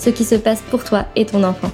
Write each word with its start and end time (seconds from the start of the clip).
ce 0.00 0.10
qui 0.10 0.24
se 0.24 0.34
passe 0.34 0.62
pour 0.70 0.82
toi 0.82 1.04
et 1.14 1.26
ton 1.26 1.44
enfant. 1.44 1.70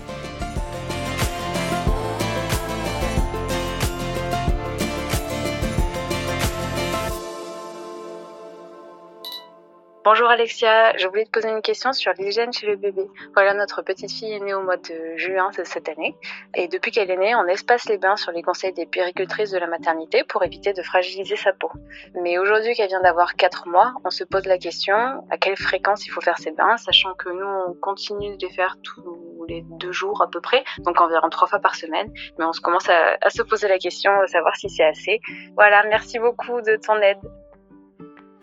Bonjour 10.07 10.29
Alexia, 10.29 10.97
je 10.97 11.09
voulais 11.09 11.25
te 11.25 11.31
poser 11.31 11.49
une 11.49 11.63
question 11.63 11.93
sur 11.93 12.13
l'hygiène 12.17 12.53
chez 12.53 12.69
le 12.69 12.77
bébé. 12.77 13.11
Voilà, 13.35 13.55
notre 13.55 13.83
petite 13.83 14.13
fille 14.13 14.33
est 14.33 14.39
née 14.39 14.55
au 14.55 14.63
mois 14.63 14.77
de 14.77 15.17
juin 15.17 15.51
de 15.59 15.65
cette 15.65 15.89
année. 15.89 16.17
Et 16.55 16.69
depuis 16.69 16.93
qu'elle 16.93 17.11
est 17.11 17.17
née, 17.17 17.35
on 17.35 17.45
espace 17.49 17.89
les 17.89 17.99
bains 17.99 18.15
sur 18.15 18.31
les 18.31 18.41
conseils 18.41 18.73
des 18.73 18.87
péricultrices 18.87 19.51
de 19.51 19.59
la 19.59 19.67
maternité 19.67 20.23
pour 20.23 20.45
éviter 20.45 20.73
de 20.73 20.81
fragiliser 20.81 21.35
sa 21.35 21.53
peau. 21.55 21.73
Mais 22.23 22.39
aujourd'hui 22.39 22.77
qu'elle 22.77 22.87
vient 22.87 23.03
d'avoir 23.03 23.35
4 23.35 23.67
mois, 23.67 23.95
on 24.05 24.11
se 24.11 24.23
pose 24.23 24.47
la 24.47 24.59
question 24.59 24.95
à 25.29 25.39
quelle 25.39 25.57
fréquence 25.57 26.07
il 26.07 26.11
faut 26.11 26.21
faire 26.21 26.39
ces 26.39 26.53
bains, 26.53 26.77
sachant 26.77 27.15
que 27.15 27.29
nous, 27.29 27.45
on 27.45 27.75
continue 27.75 28.37
de 28.37 28.47
les 28.47 28.53
faire 28.53 28.77
tous 28.85 29.45
les 29.49 29.65
deux 29.81 29.91
jours 29.91 30.23
à 30.23 30.31
peu 30.31 30.41
près, 30.41 30.63
donc 30.85 31.01
environ 31.01 31.29
trois 31.31 31.49
fois 31.49 31.59
par 31.59 31.75
semaine. 31.75 32.13
Mais 32.39 32.45
on 32.45 32.53
se 32.53 32.61
commence 32.61 32.89
à, 32.89 33.17
à 33.21 33.31
se 33.31 33.43
poser 33.43 33.67
la 33.67 33.79
question, 33.79 34.13
à 34.13 34.29
savoir 34.29 34.55
si 34.55 34.71
c'est 34.71 34.85
assez. 34.85 35.19
Voilà, 35.57 35.83
merci 35.89 36.21
beaucoup 36.21 36.61
de 36.61 36.77
ton 36.77 36.95
aide. 37.01 37.19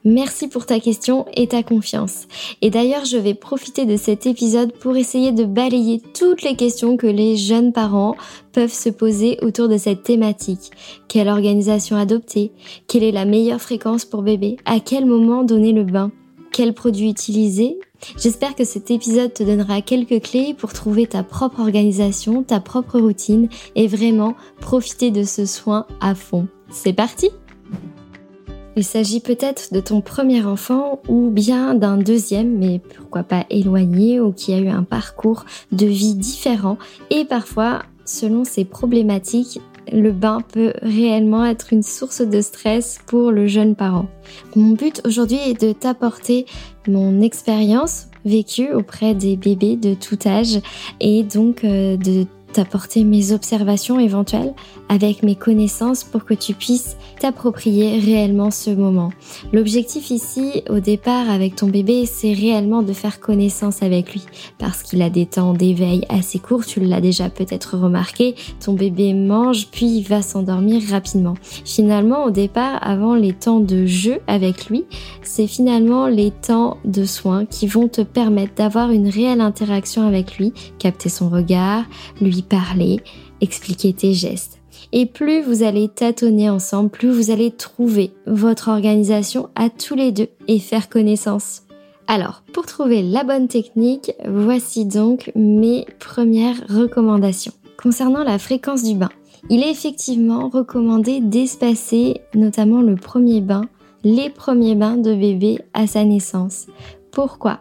Merci 0.06 0.50
pour 0.50 0.66
ta 0.66 0.82
question 0.82 1.26
et 1.34 1.48
ta 1.48 1.64
confiance. 1.64 2.28
Et 2.62 2.70
d'ailleurs, 2.70 3.06
je 3.06 3.18
vais 3.18 3.34
profiter 3.34 3.86
de 3.86 3.96
cet 3.96 4.26
épisode 4.26 4.74
pour 4.74 4.98
essayer 4.98 5.32
de 5.32 5.46
balayer 5.46 6.02
toutes 6.14 6.42
les 6.42 6.58
questions 6.58 6.98
que 6.98 7.08
les 7.08 7.38
jeunes 7.38 7.72
parents 7.72 8.18
peuvent 8.52 8.74
se 8.74 8.90
poser 8.90 9.38
autour 9.42 9.70
de 9.70 9.78
cette 9.78 10.04
thématique. 10.04 10.72
Quelle 11.08 11.30
organisation 11.30 11.96
adopter? 11.96 12.52
Quelle 12.88 13.04
est 13.04 13.12
la 13.12 13.24
meilleure 13.24 13.62
fréquence 13.62 14.04
pour 14.04 14.24
bébé? 14.24 14.58
À 14.66 14.82
quel 14.82 15.06
moment 15.06 15.44
donner 15.44 15.72
le 15.72 15.86
bain? 15.86 16.12
Quels 16.52 16.74
produits 16.74 17.10
utiliser? 17.10 17.80
J'espère 18.18 18.56
que 18.56 18.66
cet 18.66 18.92
épisode 18.92 19.34
te 19.34 19.44
donnera 19.44 19.82
quelques 19.82 20.22
clés 20.22 20.54
pour 20.54 20.74
trouver 20.74 21.08
ta 21.08 21.24
propre 21.24 21.62
organisation, 21.62 22.44
ta 22.44 22.60
propre 22.60 23.00
routine 23.00 23.48
et 23.76 23.88
vraiment 23.88 24.36
profiter 24.60 25.12
de 25.12 25.24
ce 25.24 25.46
soin 25.46 25.88
à 26.02 26.14
fond. 26.14 26.48
C'est 26.70 26.94
parti 26.94 27.30
il 28.76 28.84
s'agit 28.84 29.20
peut-être 29.20 29.74
de 29.74 29.80
ton 29.80 30.02
premier 30.02 30.44
enfant 30.44 31.02
ou 31.08 31.30
bien 31.30 31.76
d'un 31.76 31.98
deuxième, 31.98 32.58
mais 32.58 32.80
pourquoi 32.80 33.24
pas 33.24 33.46
éloigné 33.50 34.20
ou 34.20 34.32
qui 34.32 34.54
a 34.54 34.60
eu 34.60 34.68
un 34.68 34.84
parcours 34.84 35.46
de 35.72 35.86
vie 35.86 36.16
différent. 36.16 36.78
Et 37.10 37.26
parfois, 37.26 37.84
selon 38.06 38.44
ses 38.44 38.66
problématiques, 38.66 39.60
le 39.92 40.12
bain 40.12 40.40
peut 40.42 40.74
réellement 40.82 41.46
être 41.46 41.74
une 41.74 41.84
source 41.84 42.22
de 42.22 42.42
stress 42.42 43.00
pour 43.06 43.32
le 43.32 43.48
jeune 43.48 43.76
parent. 43.76 44.08
Mon 44.56 44.72
but 44.72 45.02
aujourd'hui 45.06 45.40
est 45.46 45.62
de 45.62 45.74
t'apporter 45.74 46.46
mon 46.88 47.22
expérience 47.22 48.08
vécue 48.26 48.72
auprès 48.72 49.14
des 49.14 49.36
bébés 49.36 49.76
de 49.76 49.94
tout 49.94 50.18
âge 50.26 50.62
et 51.00 51.24
donc 51.24 51.64
euh, 51.64 51.98
de 51.98 52.26
t'apporter 52.54 53.04
mes 53.04 53.32
observations 53.32 54.00
éventuelles 54.00 54.54
avec 54.88 55.24
mes 55.24 55.36
connaissances 55.36 56.04
pour 56.04 56.24
que 56.24 56.34
tu 56.34 56.54
puisses 56.54 56.98
t'approprier 57.20 58.00
réellement 58.00 58.52
ce 58.52 58.70
moment. 58.70 59.12
L'objectif 59.52 60.12
ici, 60.12 60.64
au 60.70 60.80
départ, 60.80 61.30
avec 61.30 61.56
ton 61.56 61.68
bébé, 61.68 62.06
c'est 62.06 62.34
réellement 62.34 62.84
de 62.84 62.94
faire 62.94 63.20
connaissance 63.20 63.82
avec 63.82 64.14
lui 64.14 64.24
parce 64.60 64.84
qu'il 64.84 65.02
a 65.02 65.10
des 65.10 65.26
temps 65.26 65.54
d'éveil 65.54 66.06
assez 66.10 66.40
courts, 66.40 66.66
tu 66.66 66.80
l'as 66.80 67.02
déjà 67.02 67.30
peut-être 67.30 67.78
remarqué, 67.78 68.36
ton 68.64 68.74
bébé 68.74 69.14
mange 69.14 69.68
puis 69.68 70.02
va 70.04 70.22
s'endormir 70.22 70.82
rapidement. 70.90 71.36
Finalement, 71.66 72.26
au 72.26 72.30
départ, 72.30 72.80
avant 72.82 73.16
les 73.16 73.34
temps 73.34 73.60
de 73.60 73.86
jeu 73.86 74.20
avec 74.28 74.70
lui, 74.70 74.86
c'est 75.24 75.48
finalement 75.48 76.08
les 76.08 76.32
temps 76.32 76.78
de 76.86 77.06
soins 77.06 77.46
qui 77.46 77.68
vont 77.68 77.88
te 77.88 78.02
permettre 78.02 78.54
d'avoir 78.56 78.92
une 78.92 79.10
réelle 79.10 79.42
interaction 79.42 80.08
avec 80.08 80.38
lui, 80.38 80.54
capter 80.78 81.10
son 81.10 81.30
regard, 81.30 81.84
lui 82.22 82.43
parler, 82.44 83.00
expliquer 83.42 83.94
tes 83.94 84.14
gestes. 84.14 84.60
Et 84.92 85.06
plus 85.06 85.42
vous 85.42 85.64
allez 85.64 85.90
tâtonner 85.90 86.50
ensemble, 86.50 86.90
plus 86.90 87.10
vous 87.10 87.32
allez 87.32 87.52
trouver 87.52 88.12
votre 88.28 88.70
organisation 88.70 89.50
à 89.56 89.70
tous 89.70 89.96
les 89.96 90.12
deux 90.12 90.28
et 90.48 90.60
faire 90.60 90.90
connaissance. 90.90 91.64
Alors, 92.08 92.44
pour 92.54 92.66
trouver 92.66 93.02
la 93.02 93.24
bonne 93.24 93.48
technique, 93.48 94.12
voici 94.28 94.86
donc 94.86 95.32
mes 95.36 95.86
premières 96.00 96.62
recommandations. 96.68 97.54
Concernant 97.82 98.24
la 98.24 98.40
fréquence 98.40 98.84
du 98.84 98.96
bain, 98.96 99.10
il 99.50 99.64
est 99.64 99.72
effectivement 99.72 100.50
recommandé 100.50 101.20
d'espacer 101.20 102.22
notamment 102.34 102.82
le 102.82 102.96
premier 102.96 103.42
bain, 103.42 103.66
les 104.04 104.30
premiers 104.30 104.76
bains 104.76 104.98
de 104.98 105.14
bébé 105.14 105.60
à 105.74 105.88
sa 105.88 106.04
naissance. 106.04 106.68
Pourquoi? 107.14 107.60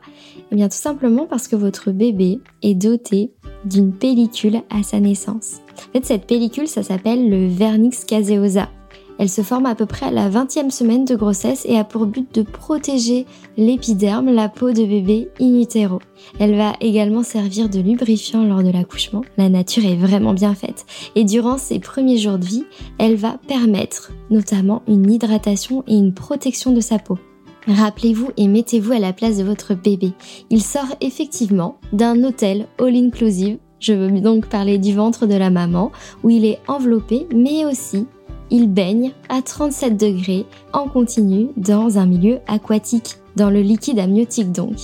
Eh 0.50 0.56
bien 0.56 0.68
tout 0.68 0.76
simplement 0.76 1.26
parce 1.26 1.46
que 1.46 1.56
votre 1.56 1.92
bébé 1.92 2.40
est 2.62 2.74
doté 2.74 3.32
d'une 3.66 3.92
pellicule 3.92 4.62
à 4.70 4.82
sa 4.82 4.98
naissance. 4.98 5.60
En 5.88 5.92
fait, 5.92 6.06
cette 6.06 6.26
pellicule, 6.26 6.66
ça 6.66 6.82
s'appelle 6.82 7.28
le 7.28 7.48
vernix 7.48 8.04
caseosa. 8.04 8.70
Elle 9.18 9.28
se 9.28 9.42
forme 9.42 9.66
à 9.66 9.74
peu 9.74 9.84
près 9.84 10.06
à 10.06 10.10
la 10.10 10.30
20e 10.30 10.70
semaine 10.70 11.04
de 11.04 11.14
grossesse 11.14 11.66
et 11.68 11.78
a 11.78 11.84
pour 11.84 12.06
but 12.06 12.34
de 12.34 12.42
protéger 12.42 13.26
l'épiderme, 13.58 14.32
la 14.32 14.48
peau 14.48 14.72
de 14.72 14.84
bébé 14.84 15.28
in 15.38 15.60
utero. 15.60 16.00
Elle 16.40 16.56
va 16.56 16.72
également 16.80 17.22
servir 17.22 17.68
de 17.68 17.78
lubrifiant 17.78 18.44
lors 18.44 18.62
de 18.62 18.70
l'accouchement. 18.70 19.22
La 19.36 19.50
nature 19.50 19.84
est 19.84 19.96
vraiment 19.96 20.32
bien 20.32 20.54
faite. 20.54 20.86
Et 21.14 21.24
durant 21.24 21.58
ses 21.58 21.78
premiers 21.78 22.18
jours 22.18 22.38
de 22.38 22.46
vie, 22.46 22.64
elle 22.98 23.16
va 23.16 23.36
permettre 23.46 24.12
notamment 24.30 24.82
une 24.88 25.12
hydratation 25.12 25.84
et 25.86 25.94
une 25.94 26.14
protection 26.14 26.72
de 26.72 26.80
sa 26.80 26.98
peau. 26.98 27.18
Rappelez-vous 27.66 28.30
et 28.36 28.48
mettez-vous 28.48 28.92
à 28.92 28.98
la 28.98 29.12
place 29.12 29.38
de 29.38 29.44
votre 29.44 29.74
bébé. 29.74 30.12
Il 30.50 30.62
sort 30.62 30.96
effectivement 31.00 31.76
d'un 31.92 32.24
hôtel 32.24 32.66
all-inclusive, 32.80 33.58
je 33.78 33.92
veux 33.92 34.20
donc 34.20 34.46
parler 34.46 34.78
du 34.78 34.94
ventre 34.94 35.26
de 35.26 35.34
la 35.34 35.50
maman, 35.50 35.92
où 36.22 36.30
il 36.30 36.44
est 36.44 36.60
enveloppé, 36.68 37.26
mais 37.34 37.64
aussi 37.64 38.06
il 38.50 38.68
baigne 38.68 39.12
à 39.28 39.40
37 39.42 39.96
degrés 39.96 40.44
en 40.72 40.86
continu 40.86 41.48
dans 41.56 41.98
un 41.98 42.06
milieu 42.06 42.38
aquatique, 42.46 43.16
dans 43.34 43.48
le 43.48 43.62
liquide 43.62 43.98
amniotique 43.98 44.52
donc. 44.52 44.76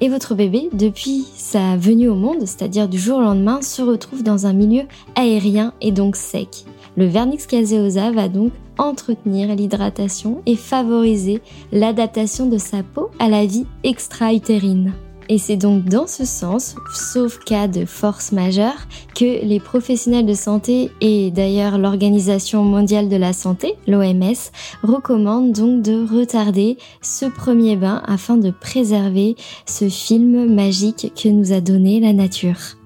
Et 0.00 0.08
votre 0.08 0.34
bébé, 0.34 0.68
depuis 0.72 1.24
sa 1.36 1.76
venue 1.76 2.08
au 2.08 2.16
monde, 2.16 2.40
c'est-à-dire 2.40 2.88
du 2.88 2.98
jour 2.98 3.18
au 3.18 3.22
lendemain, 3.22 3.62
se 3.62 3.80
retrouve 3.80 4.24
dans 4.24 4.46
un 4.46 4.52
milieu 4.52 4.82
aérien 5.14 5.72
et 5.80 5.92
donc 5.92 6.16
sec. 6.16 6.64
Le 6.96 7.06
vernix 7.06 7.46
caseosa 7.46 8.10
va 8.10 8.28
donc 8.28 8.52
entretenir 8.78 9.54
l'hydratation 9.54 10.42
et 10.46 10.56
favoriser 10.56 11.40
l'adaptation 11.72 12.48
de 12.48 12.58
sa 12.58 12.82
peau 12.82 13.10
à 13.18 13.28
la 13.28 13.46
vie 13.46 13.66
extra-utérine. 13.84 14.92
Et 15.28 15.38
c'est 15.38 15.56
donc 15.56 15.84
dans 15.84 16.06
ce 16.06 16.26
sens, 16.26 16.74
sauf 16.94 17.38
cas 17.38 17.68
de 17.68 17.84
force 17.86 18.32
majeure, 18.32 18.86
que 19.14 19.44
les 19.44 19.60
professionnels 19.60 20.26
de 20.26 20.34
santé 20.34 20.90
et 21.00 21.30
d'ailleurs 21.30 21.78
l'Organisation 21.78 22.64
mondiale 22.64 23.08
de 23.08 23.16
la 23.16 23.32
santé, 23.32 23.76
l'OMS, 23.86 24.50
recommandent 24.82 25.52
donc 25.52 25.82
de 25.82 26.04
retarder 26.04 26.76
ce 27.00 27.24
premier 27.24 27.76
bain 27.76 28.02
afin 28.04 28.36
de 28.36 28.50
préserver 28.50 29.36
ce 29.64 29.88
film 29.88 30.52
magique 30.52 31.12
que 31.16 31.28
nous 31.28 31.52
a 31.52 31.60
donné 31.60 32.00
la 32.00 32.12
nature 32.12 32.76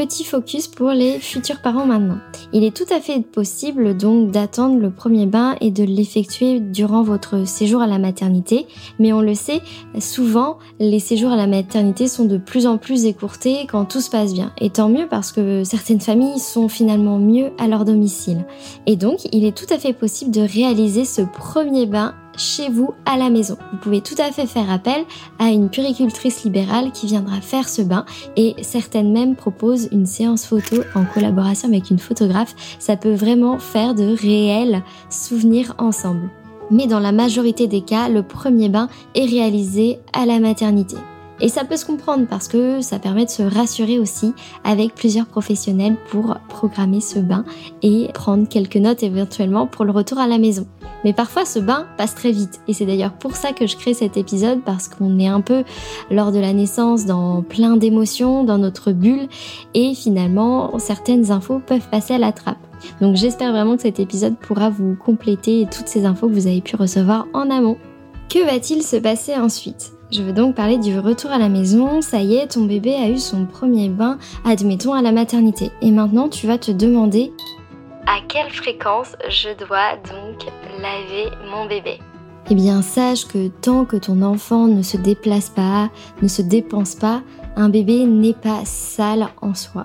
petit 0.00 0.24
focus 0.24 0.66
pour 0.66 0.92
les 0.92 1.18
futurs 1.18 1.60
parents 1.60 1.84
maintenant. 1.84 2.16
Il 2.54 2.64
est 2.64 2.74
tout 2.74 2.90
à 2.90 3.00
fait 3.00 3.20
possible 3.20 3.94
donc 3.94 4.30
d'attendre 4.30 4.80
le 4.80 4.90
premier 4.90 5.26
bain 5.26 5.56
et 5.60 5.70
de 5.70 5.84
l'effectuer 5.84 6.58
durant 6.58 7.02
votre 7.02 7.46
séjour 7.46 7.82
à 7.82 7.86
la 7.86 7.98
maternité, 7.98 8.66
mais 8.98 9.12
on 9.12 9.20
le 9.20 9.34
sait, 9.34 9.60
souvent 9.98 10.56
les 10.78 11.00
séjours 11.00 11.32
à 11.32 11.36
la 11.36 11.46
maternité 11.46 12.08
sont 12.08 12.24
de 12.24 12.38
plus 12.38 12.66
en 12.66 12.78
plus 12.78 13.04
écourtés 13.04 13.66
quand 13.70 13.84
tout 13.84 14.00
se 14.00 14.08
passe 14.08 14.32
bien. 14.32 14.54
Et 14.58 14.70
tant 14.70 14.88
mieux 14.88 15.06
parce 15.06 15.32
que 15.32 15.64
certaines 15.64 16.00
familles 16.00 16.38
sont 16.38 16.70
finalement 16.70 17.18
mieux 17.18 17.50
à 17.58 17.68
leur 17.68 17.84
domicile. 17.84 18.46
Et 18.86 18.96
donc, 18.96 19.28
il 19.32 19.44
est 19.44 19.54
tout 19.54 19.68
à 19.68 19.78
fait 19.78 19.92
possible 19.92 20.30
de 20.30 20.40
réaliser 20.40 21.04
ce 21.04 21.20
premier 21.20 21.84
bain 21.84 22.14
chez 22.40 22.70
vous 22.70 22.94
à 23.04 23.16
la 23.16 23.30
maison. 23.30 23.56
Vous 23.72 23.78
pouvez 23.78 24.00
tout 24.00 24.14
à 24.18 24.32
fait 24.32 24.46
faire 24.46 24.70
appel 24.70 25.04
à 25.38 25.50
une 25.50 25.68
puricultrice 25.68 26.44
libérale 26.44 26.90
qui 26.92 27.06
viendra 27.06 27.40
faire 27.40 27.68
ce 27.68 27.82
bain 27.82 28.04
et 28.36 28.54
certaines 28.62 29.12
même 29.12 29.36
proposent 29.36 29.88
une 29.92 30.06
séance 30.06 30.46
photo 30.46 30.76
en 30.94 31.04
collaboration 31.04 31.68
avec 31.68 31.90
une 31.90 31.98
photographe. 31.98 32.54
Ça 32.78 32.96
peut 32.96 33.14
vraiment 33.14 33.58
faire 33.58 33.94
de 33.94 34.16
réels 34.16 34.82
souvenirs 35.10 35.74
ensemble. 35.78 36.30
Mais 36.70 36.86
dans 36.86 37.00
la 37.00 37.12
majorité 37.12 37.66
des 37.66 37.82
cas, 37.82 38.08
le 38.08 38.22
premier 38.22 38.68
bain 38.68 38.88
est 39.14 39.26
réalisé 39.26 39.98
à 40.12 40.24
la 40.24 40.38
maternité. 40.38 40.96
Et 41.40 41.48
ça 41.48 41.64
peut 41.64 41.76
se 41.76 41.86
comprendre 41.86 42.26
parce 42.28 42.48
que 42.48 42.80
ça 42.82 42.98
permet 42.98 43.24
de 43.24 43.30
se 43.30 43.42
rassurer 43.42 43.98
aussi 43.98 44.34
avec 44.64 44.94
plusieurs 44.94 45.26
professionnels 45.26 45.96
pour 46.10 46.36
programmer 46.48 47.00
ce 47.00 47.18
bain 47.18 47.44
et 47.82 48.08
prendre 48.12 48.48
quelques 48.48 48.76
notes 48.76 49.02
éventuellement 49.02 49.66
pour 49.66 49.84
le 49.84 49.92
retour 49.92 50.18
à 50.18 50.26
la 50.26 50.38
maison. 50.38 50.66
Mais 51.04 51.12
parfois 51.14 51.46
ce 51.46 51.58
bain 51.58 51.86
passe 51.96 52.14
très 52.14 52.30
vite 52.30 52.60
et 52.68 52.74
c'est 52.74 52.84
d'ailleurs 52.84 53.14
pour 53.14 53.36
ça 53.36 53.52
que 53.52 53.66
je 53.66 53.76
crée 53.76 53.94
cet 53.94 54.16
épisode 54.16 54.60
parce 54.64 54.88
qu'on 54.88 55.18
est 55.18 55.28
un 55.28 55.40
peu 55.40 55.64
lors 56.10 56.30
de 56.30 56.38
la 56.38 56.52
naissance 56.52 57.06
dans 57.06 57.42
plein 57.42 57.78
d'émotions, 57.78 58.44
dans 58.44 58.58
notre 58.58 58.92
bulle 58.92 59.28
et 59.72 59.94
finalement 59.94 60.78
certaines 60.78 61.30
infos 61.30 61.60
peuvent 61.66 61.88
passer 61.90 62.14
à 62.14 62.18
la 62.18 62.32
trappe. 62.32 62.58
Donc 63.00 63.16
j'espère 63.16 63.52
vraiment 63.52 63.76
que 63.76 63.82
cet 63.82 63.98
épisode 63.98 64.36
pourra 64.36 64.68
vous 64.68 64.94
compléter 64.94 65.66
toutes 65.74 65.88
ces 65.88 66.04
infos 66.04 66.28
que 66.28 66.34
vous 66.34 66.46
avez 66.46 66.60
pu 66.60 66.76
recevoir 66.76 67.26
en 67.32 67.50
amont. 67.50 67.78
Que 68.28 68.44
va-t-il 68.44 68.82
se 68.82 68.96
passer 68.96 69.34
ensuite? 69.36 69.99
Je 70.12 70.22
veux 70.22 70.32
donc 70.32 70.56
parler 70.56 70.78
du 70.78 70.98
retour 70.98 71.30
à 71.30 71.38
la 71.38 71.48
maison. 71.48 72.00
Ça 72.00 72.20
y 72.20 72.34
est, 72.36 72.48
ton 72.48 72.64
bébé 72.64 72.94
a 72.94 73.08
eu 73.08 73.18
son 73.18 73.46
premier 73.46 73.88
bain, 73.88 74.18
admettons, 74.44 74.92
à 74.92 75.02
la 75.02 75.12
maternité. 75.12 75.70
Et 75.82 75.90
maintenant, 75.90 76.28
tu 76.28 76.46
vas 76.46 76.58
te 76.58 76.70
demander 76.70 77.32
à 78.06 78.18
quelle 78.26 78.50
fréquence 78.50 79.14
je 79.28 79.56
dois 79.64 79.96
donc 80.10 80.46
laver 80.80 81.30
mon 81.50 81.66
bébé. 81.66 81.98
Eh 82.50 82.54
bien, 82.56 82.82
sache 82.82 83.26
que 83.26 83.48
tant 83.48 83.84
que 83.84 83.96
ton 83.96 84.22
enfant 84.22 84.66
ne 84.66 84.82
se 84.82 84.96
déplace 84.96 85.50
pas, 85.50 85.90
ne 86.22 86.26
se 86.26 86.42
dépense 86.42 86.96
pas, 86.96 87.22
un 87.54 87.68
bébé 87.68 88.04
n'est 88.04 88.34
pas 88.34 88.64
sale 88.64 89.28
en 89.40 89.54
soi. 89.54 89.84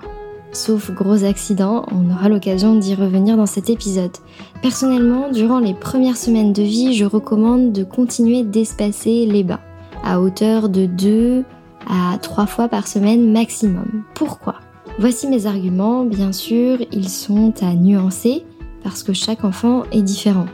Sauf 0.51 0.89
gros 0.89 1.23
accident, 1.25 1.85
on 1.91 2.09
aura 2.09 2.29
l'occasion 2.29 2.75
d'y 2.75 2.95
revenir 2.95 3.37
dans 3.37 3.45
cet 3.45 3.69
épisode. 3.69 4.17
Personnellement, 4.63 5.29
durant 5.29 5.59
les 5.59 5.73
premières 5.73 6.17
semaines 6.17 6.53
de 6.53 6.63
vie, 6.63 6.95
je 6.95 7.05
recommande 7.05 7.73
de 7.73 7.83
continuer 7.83 8.43
d'espacer 8.43 9.27
les 9.27 9.43
bains 9.43 9.59
à 10.05 10.21
hauteur 10.21 10.69
de 10.69 10.85
2 10.85 11.43
à 11.89 12.17
3 12.17 12.45
fois 12.45 12.67
par 12.67 12.87
semaine 12.87 13.31
maximum. 13.31 14.03
Pourquoi? 14.13 14.55
Voici 14.99 15.27
mes 15.27 15.45
arguments, 15.45 16.05
bien 16.05 16.31
sûr, 16.31 16.77
ils 16.91 17.09
sont 17.09 17.53
à 17.61 17.73
nuancer 17.73 18.45
parce 18.83 19.03
que 19.03 19.13
chaque 19.13 19.43
enfant 19.43 19.83
est 19.91 20.01
différent. 20.01 20.45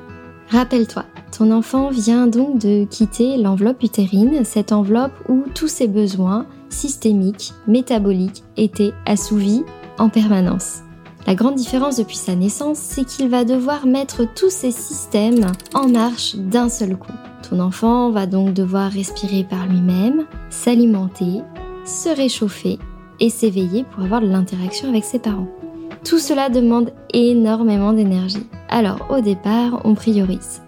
Rappelle-toi, 0.49 1.05
ton 1.37 1.51
enfant 1.51 1.89
vient 1.89 2.27
donc 2.27 2.57
de 2.57 2.85
quitter 2.85 3.37
l'enveloppe 3.37 3.83
utérine, 3.83 4.43
cette 4.43 4.71
enveloppe 4.71 5.13
où 5.29 5.43
tous 5.53 5.67
ses 5.67 5.87
besoins 5.87 6.45
systémiques, 6.69 7.53
métaboliques 7.67 8.43
étaient 8.57 8.93
assouvis 9.05 9.63
en 9.97 10.09
permanence. 10.09 10.79
La 11.27 11.35
grande 11.35 11.55
différence 11.55 11.97
depuis 11.97 12.17
sa 12.17 12.35
naissance, 12.35 12.77
c'est 12.77 13.05
qu'il 13.05 13.29
va 13.29 13.45
devoir 13.45 13.85
mettre 13.85 14.23
tous 14.33 14.49
ses 14.49 14.71
systèmes 14.71 15.45
en 15.73 15.87
marche 15.87 16.35
d'un 16.35 16.67
seul 16.67 16.97
coup. 16.97 17.13
Ton 17.47 17.59
enfant 17.59 18.09
va 18.09 18.25
donc 18.25 18.53
devoir 18.53 18.91
respirer 18.91 19.43
par 19.43 19.67
lui-même, 19.67 20.25
s'alimenter, 20.49 21.41
se 21.85 22.09
réchauffer 22.09 22.79
et 23.19 23.29
s'éveiller 23.29 23.83
pour 23.83 24.03
avoir 24.03 24.21
de 24.21 24.27
l'interaction 24.27 24.89
avec 24.89 25.03
ses 25.03 25.19
parents. 25.19 25.47
Tout 26.03 26.17
cela 26.17 26.49
demande 26.49 26.91
énormément 27.13 27.93
d'énergie. 27.93 28.47
Alors 28.69 29.05
au 29.09 29.21
départ, 29.21 29.81
on 29.83 29.93
priorise. 29.93 30.61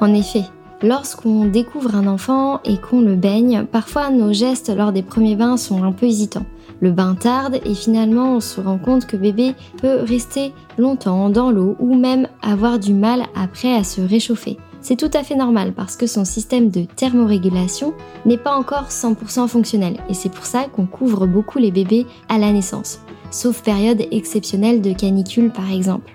En 0.00 0.12
effet, 0.12 0.42
lorsqu'on 0.82 1.44
découvre 1.44 1.94
un 1.94 2.08
enfant 2.08 2.60
et 2.64 2.78
qu'on 2.78 3.00
le 3.00 3.14
baigne, 3.14 3.64
parfois 3.70 4.10
nos 4.10 4.32
gestes 4.32 4.74
lors 4.74 4.92
des 4.92 5.02
premiers 5.02 5.36
bains 5.36 5.56
sont 5.56 5.84
un 5.84 5.92
peu 5.92 6.06
hésitants. 6.06 6.46
Le 6.80 6.90
bain 6.90 7.14
tarde 7.14 7.60
et 7.64 7.74
finalement 7.74 8.36
on 8.36 8.40
se 8.40 8.60
rend 8.60 8.78
compte 8.78 9.06
que 9.06 9.16
bébé 9.16 9.54
peut 9.78 10.00
rester 10.00 10.52
longtemps 10.78 11.30
dans 11.30 11.50
l'eau 11.50 11.76
ou 11.78 11.94
même 11.94 12.28
avoir 12.42 12.78
du 12.78 12.92
mal 12.92 13.24
après 13.34 13.74
à 13.74 13.84
se 13.84 14.00
réchauffer. 14.00 14.58
C'est 14.80 14.96
tout 14.96 15.10
à 15.14 15.22
fait 15.22 15.34
normal 15.34 15.72
parce 15.72 15.96
que 15.96 16.06
son 16.06 16.26
système 16.26 16.68
de 16.68 16.84
thermorégulation 16.84 17.94
n'est 18.26 18.36
pas 18.36 18.54
encore 18.54 18.88
100% 18.88 19.48
fonctionnel 19.48 19.96
et 20.10 20.14
c'est 20.14 20.28
pour 20.28 20.44
ça 20.44 20.64
qu'on 20.64 20.84
couvre 20.84 21.26
beaucoup 21.26 21.58
les 21.58 21.70
bébés 21.70 22.06
à 22.28 22.36
la 22.36 22.52
naissance, 22.52 23.00
sauf 23.30 23.62
période 23.62 24.02
exceptionnelle 24.10 24.82
de 24.82 24.92
canicule 24.92 25.50
par 25.50 25.72
exemple. 25.72 26.12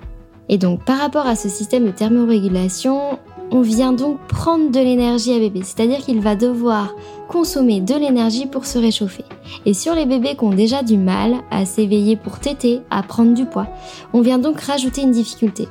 Et 0.50 0.60
donc 0.60 0.84
par 0.84 1.00
rapport 1.00 1.26
à 1.26 1.36
ce 1.36 1.50
système 1.50 1.86
de 1.86 1.92
thermorégulation, 1.92 3.18
on 3.52 3.62
vient 3.62 3.94
donc 3.94 4.20
prendre 4.28 4.72
de 4.72 4.80
l'énergie 4.80 5.34
à 5.34 5.40
bébé, 5.40 5.62
c'est-à-dire 5.64 6.00
qu'il 6.00 6.22
va 6.22 6.36
devoir 6.36 6.94
consommer 7.28 7.82
de 7.82 7.96
l'énergie 7.96 8.46
pour 8.46 8.66
se 8.66 8.78
réchauffer. 8.78 9.26
Et 9.66 9.74
sur 9.74 9.96
les 9.96 10.06
bébés 10.06 10.36
qui 10.36 10.44
ont 10.44 10.54
déjà 10.54 10.84
du 10.84 10.98
mal 10.98 11.36
à 11.52 11.66
s'éveiller 11.66 12.16
pour 12.16 12.40
téter, 12.40 12.82
à 12.90 13.04
prendre 13.04 13.34
du 13.34 13.46
poids, 13.46 13.68
on 14.14 14.22
vient 14.22 14.40
donc 14.40 14.60
rajouter 14.62 15.02
une 15.02 15.12
difficulté. 15.12 15.68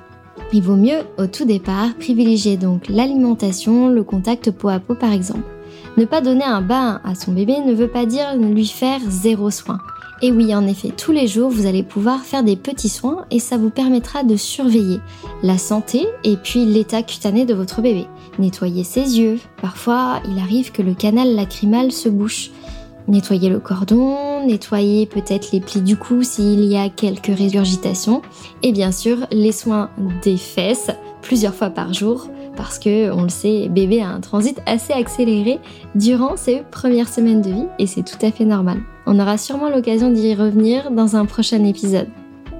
Il 0.52 0.62
vaut 0.62 0.76
mieux, 0.76 1.00
au 1.18 1.26
tout 1.26 1.44
départ, 1.44 1.94
privilégier 1.98 2.56
donc 2.56 2.88
l'alimentation, 2.88 3.88
le 3.88 4.02
contact 4.02 4.50
peau 4.50 4.68
à 4.68 4.78
peau 4.78 4.94
par 4.94 5.12
exemple. 5.12 5.42
Ne 5.96 6.04
pas 6.04 6.20
donner 6.20 6.44
un 6.44 6.60
bain 6.60 7.00
à 7.04 7.14
son 7.14 7.32
bébé 7.32 7.56
ne 7.60 7.74
veut 7.74 7.88
pas 7.88 8.06
dire 8.06 8.36
lui 8.36 8.66
faire 8.66 9.00
zéro 9.08 9.50
soin. 9.50 9.78
Et 10.20 10.32
oui, 10.32 10.52
en 10.52 10.66
effet, 10.66 10.92
tous 10.96 11.12
les 11.12 11.28
jours, 11.28 11.48
vous 11.48 11.66
allez 11.66 11.84
pouvoir 11.84 12.22
faire 12.22 12.42
des 12.42 12.56
petits 12.56 12.88
soins 12.88 13.24
et 13.30 13.38
ça 13.38 13.56
vous 13.56 13.70
permettra 13.70 14.24
de 14.24 14.36
surveiller 14.36 14.98
la 15.44 15.58
santé 15.58 16.06
et 16.24 16.36
puis 16.36 16.64
l'état 16.64 17.02
cutané 17.02 17.46
de 17.46 17.54
votre 17.54 17.80
bébé. 17.82 18.06
Nettoyer 18.38 18.82
ses 18.82 19.18
yeux. 19.18 19.38
Parfois, 19.62 20.20
il 20.28 20.38
arrive 20.40 20.72
que 20.72 20.82
le 20.82 20.94
canal 20.94 21.36
lacrymal 21.36 21.92
se 21.92 22.08
bouche. 22.08 22.50
Nettoyer 23.06 23.48
le 23.48 23.60
cordon, 23.60 24.44
nettoyer 24.44 25.06
peut-être 25.06 25.52
les 25.52 25.60
plis 25.60 25.80
du 25.80 25.96
cou 25.96 26.24
s'il 26.24 26.64
y 26.64 26.76
a 26.76 26.88
quelques 26.88 27.26
régurgitations. 27.26 28.20
Et 28.64 28.72
bien 28.72 28.90
sûr, 28.90 29.18
les 29.30 29.52
soins 29.52 29.90
des 30.22 30.36
fesses 30.36 30.90
plusieurs 31.22 31.54
fois 31.54 31.70
par 31.70 31.94
jour 31.94 32.28
parce 32.58 32.80
que, 32.80 33.12
on 33.12 33.22
le 33.22 33.28
sait, 33.28 33.68
bébé 33.68 34.02
a 34.02 34.08
un 34.08 34.20
transit 34.20 34.60
assez 34.66 34.92
accéléré 34.92 35.60
durant 35.94 36.36
ses 36.36 36.64
premières 36.72 37.08
semaines 37.08 37.40
de 37.40 37.50
vie 37.50 37.66
et 37.78 37.86
c'est 37.86 38.02
tout 38.02 38.18
à 38.20 38.32
fait 38.32 38.44
normal. 38.44 38.80
On 39.06 39.20
aura 39.20 39.38
sûrement 39.38 39.70
l'occasion 39.70 40.10
d'y 40.10 40.34
revenir 40.34 40.90
dans 40.90 41.14
un 41.14 41.24
prochain 41.24 41.64
épisode. 41.64 42.08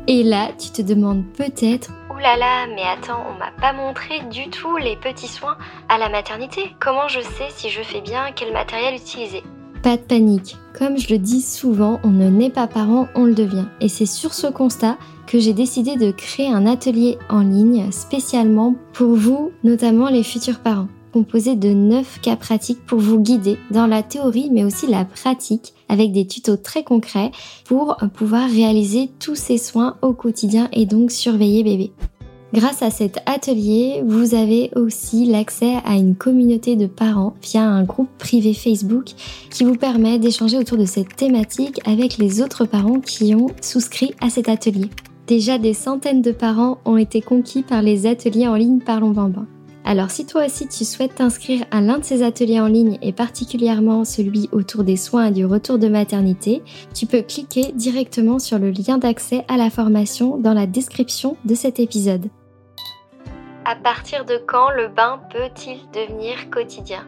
Et 0.06 0.22
là, 0.22 0.50
tu 0.56 0.70
te 0.70 0.82
demandes 0.82 1.24
peut-être 1.36 1.90
Ouh 2.10 2.18
là 2.20 2.36
là, 2.36 2.66
mais 2.74 2.82
attends, 2.82 3.26
on 3.28 3.38
m'a 3.38 3.50
pas 3.60 3.72
montré 3.72 4.20
du 4.30 4.48
tout 4.48 4.76
les 4.76 4.96
petits 4.96 5.26
soins 5.26 5.58
à 5.88 5.98
la 5.98 6.08
maternité. 6.08 6.76
Comment 6.78 7.08
je 7.08 7.20
sais 7.20 7.48
si 7.50 7.68
je 7.68 7.82
fais 7.82 8.00
bien 8.00 8.30
quel 8.36 8.52
matériel 8.52 8.94
utiliser? 8.94 9.42
Pas 9.82 9.96
de 9.96 10.02
panique. 10.02 10.56
Comme 10.78 10.98
je 10.98 11.12
le 11.12 11.18
dis 11.18 11.40
souvent, 11.40 12.00
on 12.04 12.10
ne 12.10 12.28
naît 12.28 12.50
pas 12.50 12.66
parent, 12.66 13.08
on 13.14 13.24
le 13.24 13.34
devient. 13.34 13.66
Et 13.80 13.88
c'est 13.88 14.06
sur 14.06 14.34
ce 14.34 14.46
constat 14.46 14.96
que 15.26 15.38
j'ai 15.38 15.52
décidé 15.52 15.96
de 15.96 16.10
créer 16.10 16.48
un 16.48 16.66
atelier 16.66 17.18
en 17.28 17.40
ligne 17.40 17.90
spécialement 17.90 18.74
pour 18.92 19.14
vous, 19.14 19.50
notamment 19.64 20.08
les 20.08 20.22
futurs 20.22 20.60
parents, 20.60 20.88
composé 21.12 21.56
de 21.56 21.70
9 21.70 22.20
cas 22.20 22.36
pratiques 22.36 22.84
pour 22.86 22.98
vous 22.98 23.20
guider 23.20 23.58
dans 23.70 23.86
la 23.86 24.02
théorie 24.02 24.50
mais 24.52 24.64
aussi 24.64 24.86
la 24.86 25.04
pratique 25.04 25.74
avec 25.88 26.12
des 26.12 26.26
tutos 26.26 26.56
très 26.56 26.84
concrets 26.84 27.30
pour 27.64 27.96
pouvoir 28.14 28.48
réaliser 28.48 29.10
tous 29.18 29.34
ces 29.34 29.58
soins 29.58 29.96
au 30.02 30.12
quotidien 30.12 30.68
et 30.72 30.86
donc 30.86 31.10
surveiller 31.10 31.64
bébé. 31.64 31.92
Grâce 32.54 32.82
à 32.82 32.90
cet 32.90 33.18
atelier, 33.26 34.02
vous 34.06 34.34
avez 34.34 34.70
aussi 34.74 35.26
l'accès 35.26 35.74
à 35.84 35.96
une 35.96 36.14
communauté 36.14 36.76
de 36.76 36.86
parents 36.86 37.34
via 37.42 37.62
un 37.62 37.84
groupe 37.84 38.08
privé 38.18 38.54
Facebook 38.54 39.10
qui 39.50 39.64
vous 39.64 39.74
permet 39.74 40.18
d'échanger 40.18 40.56
autour 40.56 40.78
de 40.78 40.86
cette 40.86 41.14
thématique 41.14 41.78
avec 41.84 42.16
les 42.16 42.40
autres 42.40 42.64
parents 42.64 43.00
qui 43.00 43.34
ont 43.34 43.48
souscrit 43.60 44.14
à 44.22 44.30
cet 44.30 44.48
atelier. 44.48 44.88
Déjà 45.26 45.58
des 45.58 45.74
centaines 45.74 46.22
de 46.22 46.32
parents 46.32 46.78
ont 46.86 46.96
été 46.96 47.20
conquis 47.20 47.62
par 47.62 47.82
les 47.82 48.06
ateliers 48.06 48.48
en 48.48 48.54
ligne 48.54 48.78
Parlons 48.78 49.10
Bambin. 49.10 49.46
Alors 49.84 50.10
si 50.10 50.24
toi 50.24 50.46
aussi 50.46 50.68
tu 50.68 50.84
souhaites 50.84 51.16
t'inscrire 51.16 51.64
à 51.70 51.82
l'un 51.82 51.98
de 51.98 52.04
ces 52.04 52.22
ateliers 52.22 52.60
en 52.60 52.66
ligne 52.66 52.98
et 53.02 53.12
particulièrement 53.12 54.06
celui 54.06 54.48
autour 54.52 54.84
des 54.84 54.96
soins 54.96 55.26
et 55.26 55.32
du 55.32 55.44
retour 55.44 55.78
de 55.78 55.88
maternité, 55.88 56.62
tu 56.94 57.04
peux 57.04 57.22
cliquer 57.22 57.72
directement 57.74 58.38
sur 58.38 58.58
le 58.58 58.70
lien 58.70 58.96
d'accès 58.96 59.44
à 59.48 59.58
la 59.58 59.68
formation 59.68 60.38
dans 60.38 60.54
la 60.54 60.66
description 60.66 61.36
de 61.44 61.54
cet 61.54 61.78
épisode. 61.78 62.28
À 63.70 63.76
partir 63.76 64.24
de 64.24 64.40
quand 64.46 64.70
le 64.70 64.88
bain 64.88 65.20
peut-il 65.30 65.78
devenir 65.92 66.48
quotidien? 66.50 67.06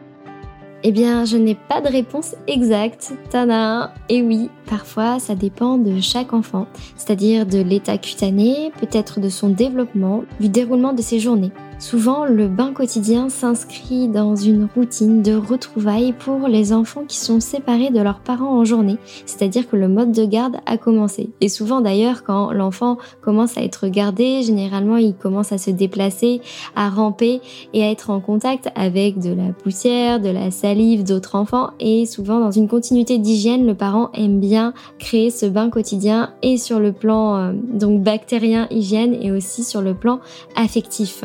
Eh 0.83 0.91
bien, 0.91 1.25
je 1.25 1.35
n'ai 1.35 1.55
pas 1.55 1.81
de 1.81 1.87
réponse 1.87 2.35
exacte. 2.45 3.13
Tada 3.31 3.91
Et 4.09 4.21
oui, 4.21 4.51
parfois 4.67 5.17
ça 5.17 5.33
dépend 5.33 5.79
de 5.79 5.99
chaque 5.99 6.33
enfant, 6.33 6.67
c'est-à-dire 6.95 7.47
de 7.47 7.63
l'état 7.63 7.97
cutané, 7.97 8.71
peut-être 8.79 9.19
de 9.19 9.29
son 9.29 9.49
développement, 9.49 10.23
du 10.39 10.49
déroulement 10.49 10.93
de 10.93 11.01
ses 11.01 11.19
journées. 11.19 11.51
Souvent, 11.81 12.25
le 12.25 12.47
bain 12.47 12.73
quotidien 12.73 13.29
s'inscrit 13.29 14.07
dans 14.07 14.35
une 14.35 14.67
routine 14.75 15.23
de 15.23 15.33
retrouvailles 15.33 16.13
pour 16.13 16.47
les 16.47 16.73
enfants 16.73 17.05
qui 17.07 17.17
sont 17.17 17.39
séparés 17.39 17.89
de 17.89 17.99
leurs 17.99 18.19
parents 18.19 18.59
en 18.59 18.63
journée, 18.63 18.97
c'est-à-dire 19.25 19.67
que 19.67 19.75
le 19.75 19.87
mode 19.87 20.11
de 20.11 20.23
garde 20.23 20.57
a 20.67 20.77
commencé. 20.77 21.31
Et 21.41 21.49
souvent 21.49 21.81
d'ailleurs, 21.81 22.23
quand 22.23 22.51
l'enfant 22.51 22.99
commence 23.21 23.57
à 23.57 23.63
être 23.63 23.87
gardé, 23.87 24.43
généralement 24.43 24.97
il 24.97 25.15
commence 25.15 25.51
à 25.51 25.57
se 25.57 25.71
déplacer, 25.71 26.41
à 26.75 26.87
ramper 26.87 27.41
et 27.73 27.83
à 27.83 27.89
être 27.89 28.11
en 28.11 28.19
contact 28.19 28.69
avec 28.75 29.17
de 29.17 29.33
la 29.33 29.51
poussière, 29.51 30.19
de 30.19 30.29
la 30.29 30.51
salive 30.51 31.03
d'autres 31.03 31.33
enfants 31.33 31.71
et 31.79 32.05
souvent 32.05 32.39
dans 32.39 32.51
une 32.51 32.67
continuité 32.67 33.17
d'hygiène, 33.17 33.65
le 33.65 33.73
parent 33.73 34.11
aime 34.13 34.39
bien 34.39 34.75
créer 34.99 35.31
ce 35.31 35.47
bain 35.47 35.71
quotidien 35.71 36.31
et 36.43 36.57
sur 36.57 36.79
le 36.79 36.91
plan 36.91 37.37
euh, 37.37 37.53
donc 37.73 38.03
bactérien 38.03 38.67
hygiène 38.69 39.15
et 39.19 39.31
aussi 39.31 39.63
sur 39.63 39.81
le 39.81 39.95
plan 39.95 40.19
affectif. 40.55 41.23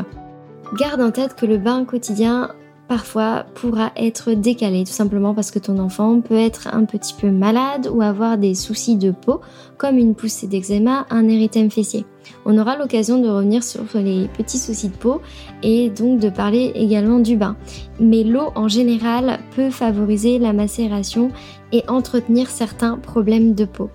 Garde 0.75 1.01
en 1.01 1.11
tête 1.11 1.37
que 1.37 1.47
le 1.47 1.59
bain 1.59 1.85
quotidien 1.85 2.51
parfois 2.89 3.47
pourra 3.55 3.93
être 3.97 4.33
décalé 4.33 4.85
tout 4.85 4.93
simplement 4.93 5.35
parce 5.35 5.51
que 5.51 5.59
ton 5.59 5.79
enfant 5.79 6.21
peut 6.21 6.37
être 6.37 6.69
un 6.73 6.85
petit 6.85 7.15
peu 7.15 7.31
malade 7.31 7.89
ou 7.93 8.03
avoir 8.03 8.37
des 8.39 8.55
soucis 8.55 8.97
de 8.97 9.11
peau 9.11 9.41
comme 9.77 9.97
une 9.97 10.15
poussée 10.15 10.47
d'eczéma, 10.47 11.07
un 11.11 11.29
érythème 11.29 11.71
fessier. 11.71 12.05
On 12.45 12.59
aura 12.59 12.77
l'occasion 12.77 13.21
de 13.21 13.29
revenir 13.29 13.63
sur 13.63 13.85
les 13.95 14.29
petits 14.29 14.59
soucis 14.59 14.89
de 14.89 14.97
peau 14.97 15.21
et 15.63 15.91
donc 15.91 16.21
de 16.21 16.31
parler 16.31 16.73
également 16.75 17.21
du 17.21 17.37
bain. 17.37 17.57
Mais 18.01 18.25
l'eau 18.25 18.51
en 18.55 18.69
général 18.69 19.39
peut 19.55 19.71
favoriser 19.71 20.39
la 20.39 20.53
macération 20.53 21.31
et 21.73 21.85
entretenir 21.89 22.51
certains 22.51 22.99
problèmes 22.99 23.55
de 23.55 23.65
peau. 23.65 23.91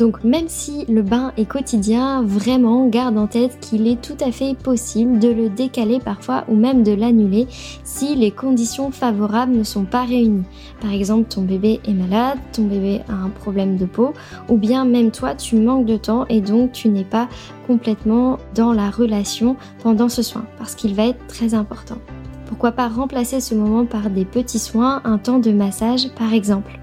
Donc 0.00 0.24
même 0.24 0.48
si 0.48 0.86
le 0.86 1.02
bain 1.02 1.32
est 1.36 1.44
quotidien, 1.44 2.22
vraiment 2.22 2.88
garde 2.88 3.18
en 3.18 3.26
tête 3.26 3.60
qu'il 3.60 3.86
est 3.86 4.00
tout 4.00 4.16
à 4.24 4.32
fait 4.32 4.56
possible 4.56 5.18
de 5.18 5.28
le 5.28 5.50
décaler 5.50 5.98
parfois 5.98 6.44
ou 6.48 6.56
même 6.56 6.82
de 6.82 6.92
l'annuler 6.92 7.46
si 7.84 8.16
les 8.16 8.30
conditions 8.30 8.90
favorables 8.90 9.52
ne 9.52 9.62
sont 9.62 9.84
pas 9.84 10.04
réunies. 10.04 10.44
Par 10.80 10.90
exemple, 10.90 11.28
ton 11.28 11.42
bébé 11.42 11.80
est 11.86 11.92
malade, 11.92 12.38
ton 12.54 12.62
bébé 12.62 13.02
a 13.10 13.12
un 13.12 13.28
problème 13.28 13.76
de 13.76 13.84
peau, 13.84 14.14
ou 14.48 14.56
bien 14.56 14.86
même 14.86 15.10
toi 15.10 15.34
tu 15.34 15.56
manques 15.56 15.84
de 15.84 15.98
temps 15.98 16.24
et 16.30 16.40
donc 16.40 16.72
tu 16.72 16.88
n'es 16.88 17.04
pas 17.04 17.28
complètement 17.66 18.38
dans 18.54 18.72
la 18.72 18.88
relation 18.88 19.56
pendant 19.82 20.08
ce 20.08 20.22
soin 20.22 20.46
parce 20.56 20.74
qu'il 20.74 20.94
va 20.94 21.08
être 21.08 21.26
très 21.26 21.52
important. 21.52 21.98
Pourquoi 22.46 22.72
pas 22.72 22.88
remplacer 22.88 23.42
ce 23.42 23.54
moment 23.54 23.84
par 23.84 24.08
des 24.08 24.24
petits 24.24 24.58
soins, 24.58 25.02
un 25.04 25.18
temps 25.18 25.40
de 25.40 25.52
massage 25.52 26.08
par 26.14 26.32
exemple? 26.32 26.80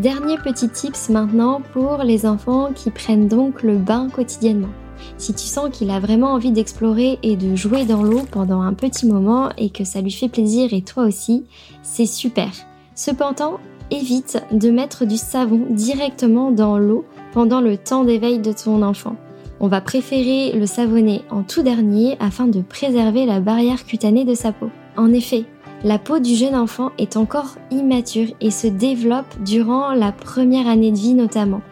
Dernier 0.00 0.38
petit 0.38 0.70
tips 0.70 1.10
maintenant 1.10 1.60
pour 1.74 1.98
les 1.98 2.24
enfants 2.24 2.70
qui 2.74 2.90
prennent 2.90 3.28
donc 3.28 3.62
le 3.62 3.76
bain 3.76 4.08
quotidiennement. 4.08 4.70
Si 5.18 5.34
tu 5.34 5.44
sens 5.44 5.68
qu'il 5.70 5.90
a 5.90 6.00
vraiment 6.00 6.32
envie 6.32 6.52
d'explorer 6.52 7.18
et 7.22 7.36
de 7.36 7.54
jouer 7.54 7.84
dans 7.84 8.02
l'eau 8.02 8.22
pendant 8.30 8.62
un 8.62 8.72
petit 8.72 9.06
moment 9.06 9.50
et 9.58 9.68
que 9.68 9.84
ça 9.84 10.00
lui 10.00 10.10
fait 10.10 10.30
plaisir 10.30 10.72
et 10.72 10.80
toi 10.80 11.04
aussi, 11.04 11.44
c'est 11.82 12.06
super. 12.06 12.48
Cependant, 12.94 13.60
évite 13.90 14.42
de 14.52 14.70
mettre 14.70 15.04
du 15.04 15.18
savon 15.18 15.66
directement 15.68 16.50
dans 16.50 16.78
l'eau 16.78 17.04
pendant 17.34 17.60
le 17.60 17.76
temps 17.76 18.04
d'éveil 18.04 18.38
de 18.38 18.52
ton 18.52 18.80
enfant. 18.80 19.16
On 19.60 19.68
va 19.68 19.82
préférer 19.82 20.58
le 20.58 20.64
savonner 20.64 21.20
en 21.28 21.42
tout 21.42 21.62
dernier 21.62 22.16
afin 22.20 22.46
de 22.46 22.62
préserver 22.62 23.26
la 23.26 23.40
barrière 23.40 23.84
cutanée 23.84 24.24
de 24.24 24.34
sa 24.34 24.52
peau. 24.52 24.70
En 24.96 25.12
effet, 25.12 25.44
la 25.82 25.98
peau 25.98 26.18
du 26.18 26.34
jeune 26.34 26.54
enfant 26.54 26.90
est 26.98 27.16
encore 27.16 27.56
immature 27.70 28.28
et 28.40 28.50
se 28.50 28.66
développe 28.66 29.42
durant 29.44 29.92
la 29.92 30.12
première 30.12 30.66
année 30.66 30.92
de 30.92 30.98
vie 30.98 31.14
notamment, 31.14 31.62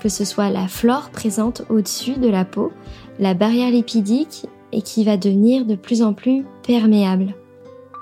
que 0.00 0.08
ce 0.08 0.24
soit 0.24 0.50
la 0.50 0.68
flore 0.68 1.10
présente 1.10 1.62
au-dessus 1.68 2.14
de 2.14 2.28
la 2.28 2.44
peau, 2.44 2.72
la 3.18 3.34
barrière 3.34 3.70
lipidique 3.70 4.46
et 4.72 4.82
qui 4.82 5.04
va 5.04 5.16
devenir 5.16 5.66
de 5.66 5.74
plus 5.74 6.02
en 6.02 6.14
plus 6.14 6.44
perméable. 6.66 7.34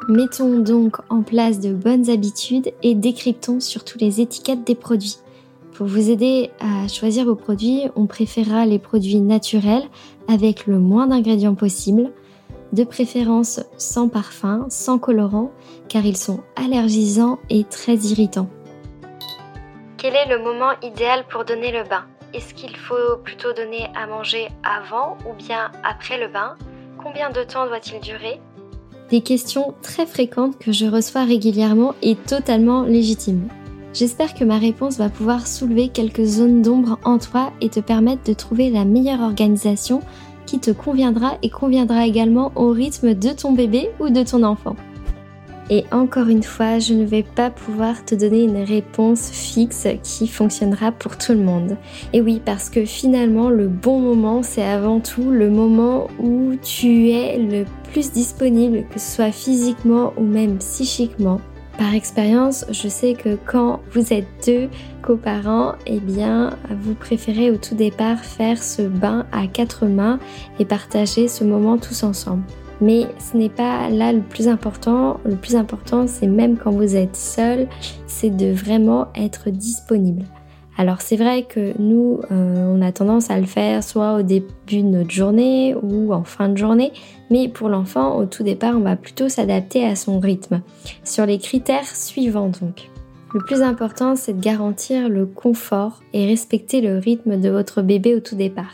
Mettons 0.08 0.60
donc 0.60 0.98
en 1.08 1.22
place 1.22 1.58
de 1.58 1.72
bonnes 1.72 2.10
habitudes 2.10 2.72
et 2.84 2.94
décryptons 2.94 3.58
surtout 3.58 3.98
les 3.98 4.20
étiquettes 4.20 4.64
des 4.64 4.76
produits. 4.76 5.16
Pour 5.72 5.88
vous 5.88 6.10
aider 6.10 6.50
à 6.60 6.86
choisir 6.88 7.24
vos 7.24 7.34
produits, 7.34 7.82
on 7.96 8.06
préférera 8.06 8.66
les 8.66 8.78
produits 8.78 9.20
naturels 9.20 9.82
avec 10.28 10.66
le 10.66 10.78
moins 10.78 11.08
d'ingrédients 11.08 11.54
possible, 11.54 12.12
de 12.72 12.84
préférence 12.84 13.60
sans 13.76 14.08
parfum, 14.08 14.66
sans 14.68 14.98
colorant, 14.98 15.50
car 15.88 16.04
ils 16.04 16.16
sont 16.16 16.40
allergisants 16.56 17.38
et 17.50 17.64
très 17.64 17.96
irritants. 17.96 18.48
Quel 19.96 20.14
est 20.14 20.28
le 20.28 20.42
moment 20.42 20.72
idéal 20.82 21.24
pour 21.30 21.44
donner 21.44 21.72
le 21.72 21.82
bain? 21.82 22.04
Est-ce 22.34 22.54
qu'il 22.54 22.76
faut 22.76 23.16
plutôt 23.24 23.52
donner 23.52 23.86
à 23.96 24.06
manger 24.06 24.48
avant 24.62 25.16
ou 25.28 25.34
bien 25.34 25.70
après 25.84 26.18
le 26.18 26.28
bain? 26.28 26.56
Combien 27.02 27.30
de 27.30 27.42
temps 27.42 27.66
doit-il 27.66 28.00
durer? 28.00 28.40
Des 29.10 29.20
questions 29.20 29.74
très 29.82 30.04
fréquentes 30.04 30.58
que 30.58 30.72
je 30.72 30.86
reçois 30.86 31.24
régulièrement 31.24 31.94
et 32.02 32.16
totalement 32.16 32.82
légitimes. 32.82 33.48
J'espère 33.94 34.34
que 34.34 34.44
ma 34.44 34.58
réponse 34.58 34.98
va 34.98 35.08
pouvoir 35.08 35.46
soulever 35.46 35.88
quelques 35.88 36.24
zones 36.24 36.60
d'ombre 36.60 36.98
en 37.04 37.16
toi 37.16 37.52
et 37.62 37.70
te 37.70 37.80
permettre 37.80 38.24
de 38.24 38.34
trouver 38.34 38.68
la 38.68 38.84
meilleure 38.84 39.22
organisation 39.22 40.02
qui 40.46 40.60
te 40.60 40.70
conviendra 40.70 41.38
et 41.42 41.50
conviendra 41.50 42.06
également 42.06 42.52
au 42.54 42.70
rythme 42.70 43.14
de 43.14 43.30
ton 43.30 43.52
bébé 43.52 43.90
ou 44.00 44.10
de 44.10 44.22
ton 44.22 44.42
enfant. 44.42 44.76
Et 45.68 45.84
encore 45.90 46.28
une 46.28 46.44
fois, 46.44 46.78
je 46.78 46.94
ne 46.94 47.04
vais 47.04 47.24
pas 47.24 47.50
pouvoir 47.50 48.04
te 48.04 48.14
donner 48.14 48.44
une 48.44 48.62
réponse 48.62 49.30
fixe 49.30 49.88
qui 50.04 50.28
fonctionnera 50.28 50.92
pour 50.92 51.18
tout 51.18 51.32
le 51.32 51.40
monde. 51.40 51.76
Et 52.12 52.20
oui, 52.20 52.40
parce 52.44 52.70
que 52.70 52.84
finalement, 52.84 53.50
le 53.50 53.66
bon 53.66 53.98
moment, 53.98 54.44
c'est 54.44 54.62
avant 54.62 55.00
tout 55.00 55.30
le 55.30 55.50
moment 55.50 56.06
où 56.20 56.54
tu 56.62 57.10
es 57.10 57.38
le 57.38 57.64
plus 57.90 58.12
disponible, 58.12 58.84
que 58.92 59.00
ce 59.00 59.16
soit 59.16 59.32
physiquement 59.32 60.12
ou 60.16 60.22
même 60.22 60.58
psychiquement. 60.58 61.40
Par 61.78 61.92
expérience, 61.92 62.64
je 62.70 62.88
sais 62.88 63.12
que 63.12 63.36
quand 63.44 63.80
vous 63.92 64.12
êtes 64.14 64.26
deux 64.46 64.70
coparents, 65.02 65.74
eh 65.86 66.00
bien, 66.00 66.56
vous 66.70 66.94
préférez 66.94 67.50
au 67.50 67.58
tout 67.58 67.74
départ 67.74 68.20
faire 68.20 68.62
ce 68.62 68.80
bain 68.82 69.26
à 69.30 69.46
quatre 69.46 69.84
mains 69.84 70.18
et 70.58 70.64
partager 70.64 71.28
ce 71.28 71.44
moment 71.44 71.76
tous 71.76 72.02
ensemble. 72.02 72.44
Mais 72.80 73.06
ce 73.18 73.36
n'est 73.36 73.50
pas 73.50 73.90
là 73.90 74.12
le 74.12 74.22
plus 74.22 74.48
important. 74.48 75.20
Le 75.24 75.36
plus 75.36 75.54
important, 75.54 76.06
c'est 76.06 76.26
même 76.26 76.56
quand 76.56 76.70
vous 76.70 76.96
êtes 76.96 77.16
seul, 77.16 77.68
c'est 78.06 78.34
de 78.34 78.52
vraiment 78.52 79.08
être 79.14 79.50
disponible. 79.50 80.24
Alors 80.78 81.00
c'est 81.00 81.16
vrai 81.16 81.44
que 81.44 81.72
nous, 81.78 82.20
euh, 82.30 82.74
on 82.74 82.82
a 82.82 82.92
tendance 82.92 83.30
à 83.30 83.38
le 83.38 83.46
faire 83.46 83.82
soit 83.82 84.14
au 84.14 84.22
début 84.22 84.82
de 84.82 84.82
notre 84.82 85.10
journée 85.10 85.74
ou 85.74 86.12
en 86.12 86.24
fin 86.24 86.48
de 86.48 86.56
journée, 86.56 86.92
mais 87.30 87.48
pour 87.48 87.68
l'enfant, 87.68 88.16
au 88.16 88.26
tout 88.26 88.42
départ, 88.42 88.76
on 88.76 88.80
va 88.80 88.96
plutôt 88.96 89.28
s'adapter 89.28 89.86
à 89.86 89.96
son 89.96 90.20
rythme. 90.20 90.60
Sur 91.02 91.24
les 91.24 91.38
critères 91.38 91.86
suivants 91.86 92.50
donc. 92.60 92.90
Le 93.34 93.40
plus 93.40 93.62
important, 93.62 94.16
c'est 94.16 94.34
de 94.34 94.40
garantir 94.40 95.08
le 95.08 95.26
confort 95.26 96.02
et 96.12 96.26
respecter 96.26 96.80
le 96.80 96.98
rythme 96.98 97.40
de 97.40 97.50
votre 97.50 97.82
bébé 97.82 98.14
au 98.14 98.20
tout 98.20 98.36
départ 98.36 98.72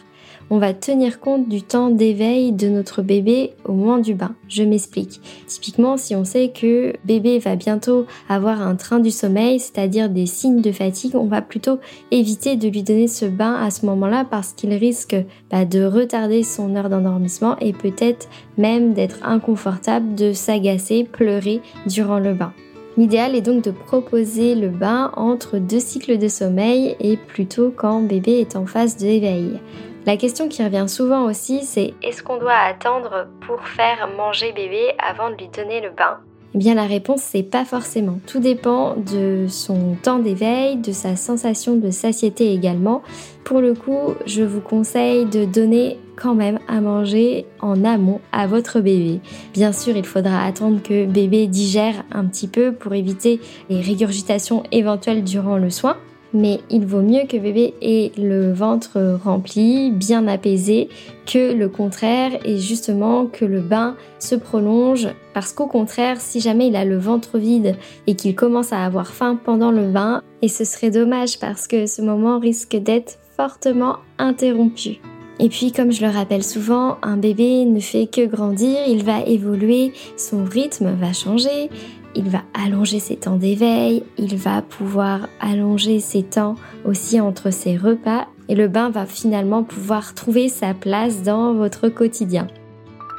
on 0.52 0.58
va 0.58 0.74
tenir 0.74 1.18
compte 1.18 1.48
du 1.48 1.62
temps 1.62 1.88
d'éveil 1.88 2.52
de 2.52 2.68
notre 2.68 3.00
bébé 3.00 3.54
au 3.64 3.72
moment 3.72 3.96
du 3.96 4.12
bain. 4.12 4.34
Je 4.48 4.62
m'explique. 4.62 5.18
Typiquement, 5.46 5.96
si 5.96 6.14
on 6.14 6.26
sait 6.26 6.50
que 6.50 6.92
bébé 7.06 7.38
va 7.38 7.56
bientôt 7.56 8.04
avoir 8.28 8.60
un 8.60 8.76
train 8.76 8.98
du 8.98 9.10
sommeil, 9.10 9.60
c'est-à-dire 9.60 10.10
des 10.10 10.26
signes 10.26 10.60
de 10.60 10.70
fatigue, 10.70 11.16
on 11.16 11.24
va 11.24 11.40
plutôt 11.40 11.78
éviter 12.10 12.56
de 12.56 12.68
lui 12.68 12.82
donner 12.82 13.08
ce 13.08 13.24
bain 13.24 13.54
à 13.54 13.70
ce 13.70 13.86
moment-là 13.86 14.26
parce 14.30 14.52
qu'il 14.52 14.74
risque 14.74 15.16
bah, 15.50 15.64
de 15.64 15.84
retarder 15.84 16.42
son 16.42 16.76
heure 16.76 16.90
d'endormissement 16.90 17.56
et 17.60 17.72
peut-être 17.72 18.28
même 18.58 18.92
d'être 18.92 19.20
inconfortable, 19.22 20.14
de 20.14 20.34
s'agacer, 20.34 21.04
pleurer 21.04 21.62
durant 21.86 22.18
le 22.18 22.34
bain. 22.34 22.52
L'idéal 22.98 23.34
est 23.34 23.40
donc 23.40 23.64
de 23.64 23.70
proposer 23.70 24.54
le 24.54 24.68
bain 24.68 25.12
entre 25.16 25.56
deux 25.56 25.80
cycles 25.80 26.18
de 26.18 26.28
sommeil 26.28 26.94
et 27.00 27.16
plutôt 27.16 27.72
quand 27.74 28.02
bébé 28.02 28.32
est 28.32 28.54
en 28.54 28.66
phase 28.66 28.98
d'éveil. 28.98 29.58
La 30.04 30.16
question 30.16 30.48
qui 30.48 30.64
revient 30.64 30.86
souvent 30.88 31.26
aussi, 31.26 31.62
c'est 31.62 31.94
est-ce 32.02 32.24
qu'on 32.24 32.36
doit 32.36 32.56
attendre 32.56 33.28
pour 33.46 33.62
faire 33.62 34.08
manger 34.16 34.52
bébé 34.52 34.92
avant 34.98 35.30
de 35.30 35.36
lui 35.36 35.48
donner 35.48 35.80
le 35.80 35.90
bain? 35.90 36.18
Eh 36.54 36.58
bien 36.58 36.74
la 36.74 36.86
réponse 36.86 37.22
c'est 37.22 37.44
pas 37.44 37.64
forcément. 37.64 38.18
Tout 38.26 38.40
dépend 38.40 38.96
de 38.96 39.46
son 39.48 39.94
temps 40.02 40.18
d'éveil, 40.18 40.76
de 40.76 40.90
sa 40.90 41.14
sensation 41.14 41.76
de 41.76 41.90
satiété 41.90 42.52
également. 42.52 43.02
Pour 43.44 43.60
le 43.60 43.74
coup, 43.74 44.14
je 44.26 44.42
vous 44.42 44.60
conseille 44.60 45.24
de 45.24 45.44
donner 45.44 45.98
quand 46.16 46.34
même 46.34 46.58
à 46.66 46.80
manger 46.80 47.46
en 47.60 47.84
amont 47.84 48.20
à 48.32 48.48
votre 48.48 48.80
bébé. 48.80 49.20
Bien 49.54 49.72
sûr, 49.72 49.96
il 49.96 50.04
faudra 50.04 50.44
attendre 50.44 50.82
que 50.82 51.06
bébé 51.06 51.46
digère 51.46 52.04
un 52.10 52.26
petit 52.26 52.48
peu 52.48 52.72
pour 52.72 52.92
éviter 52.92 53.40
les 53.70 53.80
régurgitations 53.80 54.64
éventuelles 54.72 55.22
durant 55.22 55.58
le 55.58 55.70
soin 55.70 55.96
mais 56.34 56.60
il 56.70 56.86
vaut 56.86 57.02
mieux 57.02 57.26
que 57.28 57.36
bébé 57.36 57.74
ait 57.82 58.12
le 58.16 58.52
ventre 58.52 59.18
rempli, 59.22 59.90
bien 59.90 60.26
apaisé, 60.26 60.88
que 61.26 61.52
le 61.52 61.68
contraire 61.68 62.32
et 62.44 62.58
justement 62.58 63.26
que 63.26 63.44
le 63.44 63.60
bain 63.60 63.96
se 64.18 64.34
prolonge 64.34 65.08
parce 65.34 65.52
qu'au 65.52 65.66
contraire, 65.66 66.20
si 66.20 66.40
jamais 66.40 66.68
il 66.68 66.76
a 66.76 66.84
le 66.84 66.98
ventre 66.98 67.38
vide 67.38 67.76
et 68.06 68.14
qu'il 68.14 68.34
commence 68.34 68.72
à 68.72 68.84
avoir 68.84 69.08
faim 69.08 69.38
pendant 69.42 69.70
le 69.70 69.86
bain, 69.86 70.22
et 70.42 70.48
ce 70.48 70.64
serait 70.64 70.90
dommage 70.90 71.38
parce 71.38 71.66
que 71.66 71.86
ce 71.86 72.02
moment 72.02 72.38
risque 72.38 72.76
d'être 72.76 73.18
fortement 73.36 73.96
interrompu. 74.18 75.00
Et 75.38 75.48
puis, 75.48 75.72
comme 75.72 75.90
je 75.90 76.04
le 76.04 76.12
rappelle 76.12 76.44
souvent, 76.44 76.98
un 77.02 77.16
bébé 77.16 77.64
ne 77.64 77.80
fait 77.80 78.06
que 78.06 78.26
grandir, 78.26 78.78
il 78.86 79.02
va 79.02 79.22
évoluer, 79.22 79.92
son 80.16 80.44
rythme 80.44 80.94
va 80.94 81.12
changer, 81.12 81.70
il 82.14 82.28
va 82.28 82.42
allonger 82.54 83.00
ses 83.00 83.16
temps 83.16 83.36
d'éveil, 83.36 84.04
il 84.18 84.36
va 84.36 84.62
pouvoir 84.62 85.28
allonger 85.40 86.00
ses 86.00 86.22
temps 86.22 86.56
aussi 86.84 87.20
entre 87.20 87.50
ses 87.50 87.76
repas 87.76 88.26
et 88.48 88.54
le 88.54 88.68
bain 88.68 88.90
va 88.90 89.06
finalement 89.06 89.62
pouvoir 89.62 90.14
trouver 90.14 90.48
sa 90.48 90.74
place 90.74 91.22
dans 91.22 91.54
votre 91.54 91.88
quotidien. 91.88 92.46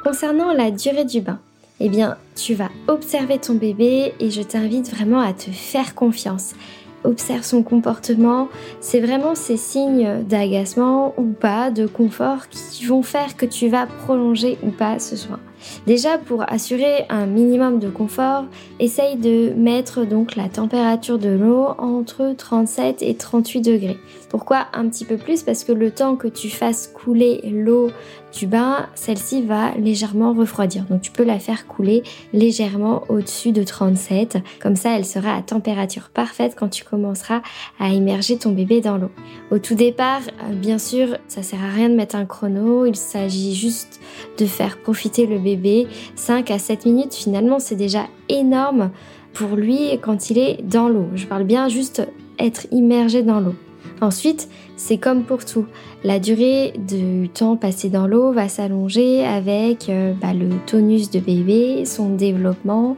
Concernant 0.04 0.52
la 0.52 0.70
durée 0.70 1.04
du 1.04 1.20
bain, 1.20 1.40
eh 1.80 1.88
bien, 1.88 2.16
tu 2.36 2.54
vas 2.54 2.68
observer 2.88 3.38
ton 3.38 3.54
bébé 3.54 4.14
et 4.20 4.30
je 4.30 4.42
t'invite 4.42 4.94
vraiment 4.94 5.20
à 5.20 5.32
te 5.32 5.50
faire 5.50 5.94
confiance. 5.94 6.54
Observe 7.02 7.42
son 7.42 7.62
comportement, 7.62 8.48
c'est 8.80 9.00
vraiment 9.00 9.34
ces 9.34 9.56
signes 9.56 10.22
d'agacement 10.22 11.14
ou 11.18 11.32
pas, 11.32 11.70
de 11.70 11.86
confort 11.86 12.48
qui 12.48 12.86
vont 12.86 13.02
faire 13.02 13.36
que 13.36 13.44
tu 13.44 13.68
vas 13.68 13.86
prolonger 13.86 14.56
ou 14.62 14.70
pas 14.70 14.98
ce 14.98 15.16
soin. 15.16 15.40
Déjà, 15.86 16.18
pour 16.18 16.50
assurer 16.50 17.06
un 17.08 17.26
minimum 17.26 17.78
de 17.78 17.88
confort, 17.88 18.44
essaye 18.80 19.16
de 19.16 19.52
mettre 19.56 20.04
donc 20.04 20.36
la 20.36 20.48
température 20.48 21.18
de 21.18 21.30
l'eau 21.30 21.68
entre 21.78 22.34
37 22.36 23.02
et 23.02 23.14
38 23.14 23.60
degrés. 23.60 23.98
Pourquoi 24.28 24.66
un 24.72 24.88
petit 24.88 25.04
peu 25.04 25.16
plus? 25.16 25.42
Parce 25.42 25.64
que 25.64 25.72
le 25.72 25.90
temps 25.90 26.16
que 26.16 26.28
tu 26.28 26.48
fasses 26.48 26.88
couler 26.88 27.40
l'eau 27.44 27.90
du 28.34 28.46
bain, 28.46 28.88
celle-ci 28.94 29.42
va 29.42 29.72
légèrement 29.76 30.32
refroidir. 30.32 30.84
Donc 30.84 31.00
tu 31.00 31.10
peux 31.10 31.24
la 31.24 31.38
faire 31.38 31.66
couler 31.66 32.02
légèrement 32.32 33.04
au-dessus 33.08 33.52
de 33.52 33.62
37. 33.62 34.38
Comme 34.60 34.76
ça, 34.76 34.96
elle 34.96 35.04
sera 35.04 35.34
à 35.34 35.42
température 35.42 36.10
parfaite 36.10 36.54
quand 36.58 36.68
tu 36.68 36.84
commenceras 36.84 37.42
à 37.78 37.88
immerger 37.90 38.36
ton 38.36 38.50
bébé 38.50 38.80
dans 38.80 38.98
l'eau. 38.98 39.10
Au 39.50 39.58
tout 39.58 39.74
départ, 39.74 40.22
euh, 40.42 40.54
bien 40.54 40.78
sûr, 40.78 41.16
ça 41.28 41.42
sert 41.42 41.62
à 41.62 41.68
rien 41.68 41.88
de 41.88 41.94
mettre 41.94 42.16
un 42.16 42.26
chrono. 42.26 42.86
Il 42.86 42.96
s'agit 42.96 43.54
juste 43.54 44.00
de 44.38 44.46
faire 44.46 44.78
profiter 44.78 45.26
le 45.26 45.38
bébé 45.38 45.86
5 46.16 46.50
à 46.50 46.58
7 46.58 46.86
minutes. 46.86 47.14
Finalement, 47.14 47.58
c'est 47.58 47.76
déjà 47.76 48.06
énorme 48.28 48.90
pour 49.32 49.56
lui 49.56 49.98
quand 50.02 50.30
il 50.30 50.38
est 50.38 50.62
dans 50.62 50.88
l'eau. 50.88 51.06
Je 51.14 51.26
parle 51.26 51.44
bien 51.44 51.68
juste 51.68 52.06
être 52.38 52.66
immergé 52.72 53.22
dans 53.22 53.40
l'eau. 53.40 53.54
Ensuite, 54.00 54.48
c'est 54.76 54.98
comme 54.98 55.24
pour 55.24 55.44
tout. 55.44 55.66
La 56.02 56.18
durée 56.18 56.72
du 56.76 57.28
temps 57.28 57.56
passé 57.56 57.88
dans 57.88 58.06
l'eau 58.06 58.32
va 58.32 58.48
s'allonger 58.48 59.24
avec 59.24 59.88
euh, 59.88 60.12
bah, 60.20 60.34
le 60.34 60.48
tonus 60.66 61.10
de 61.10 61.20
bébé, 61.20 61.84
son 61.84 62.10
développement. 62.10 62.96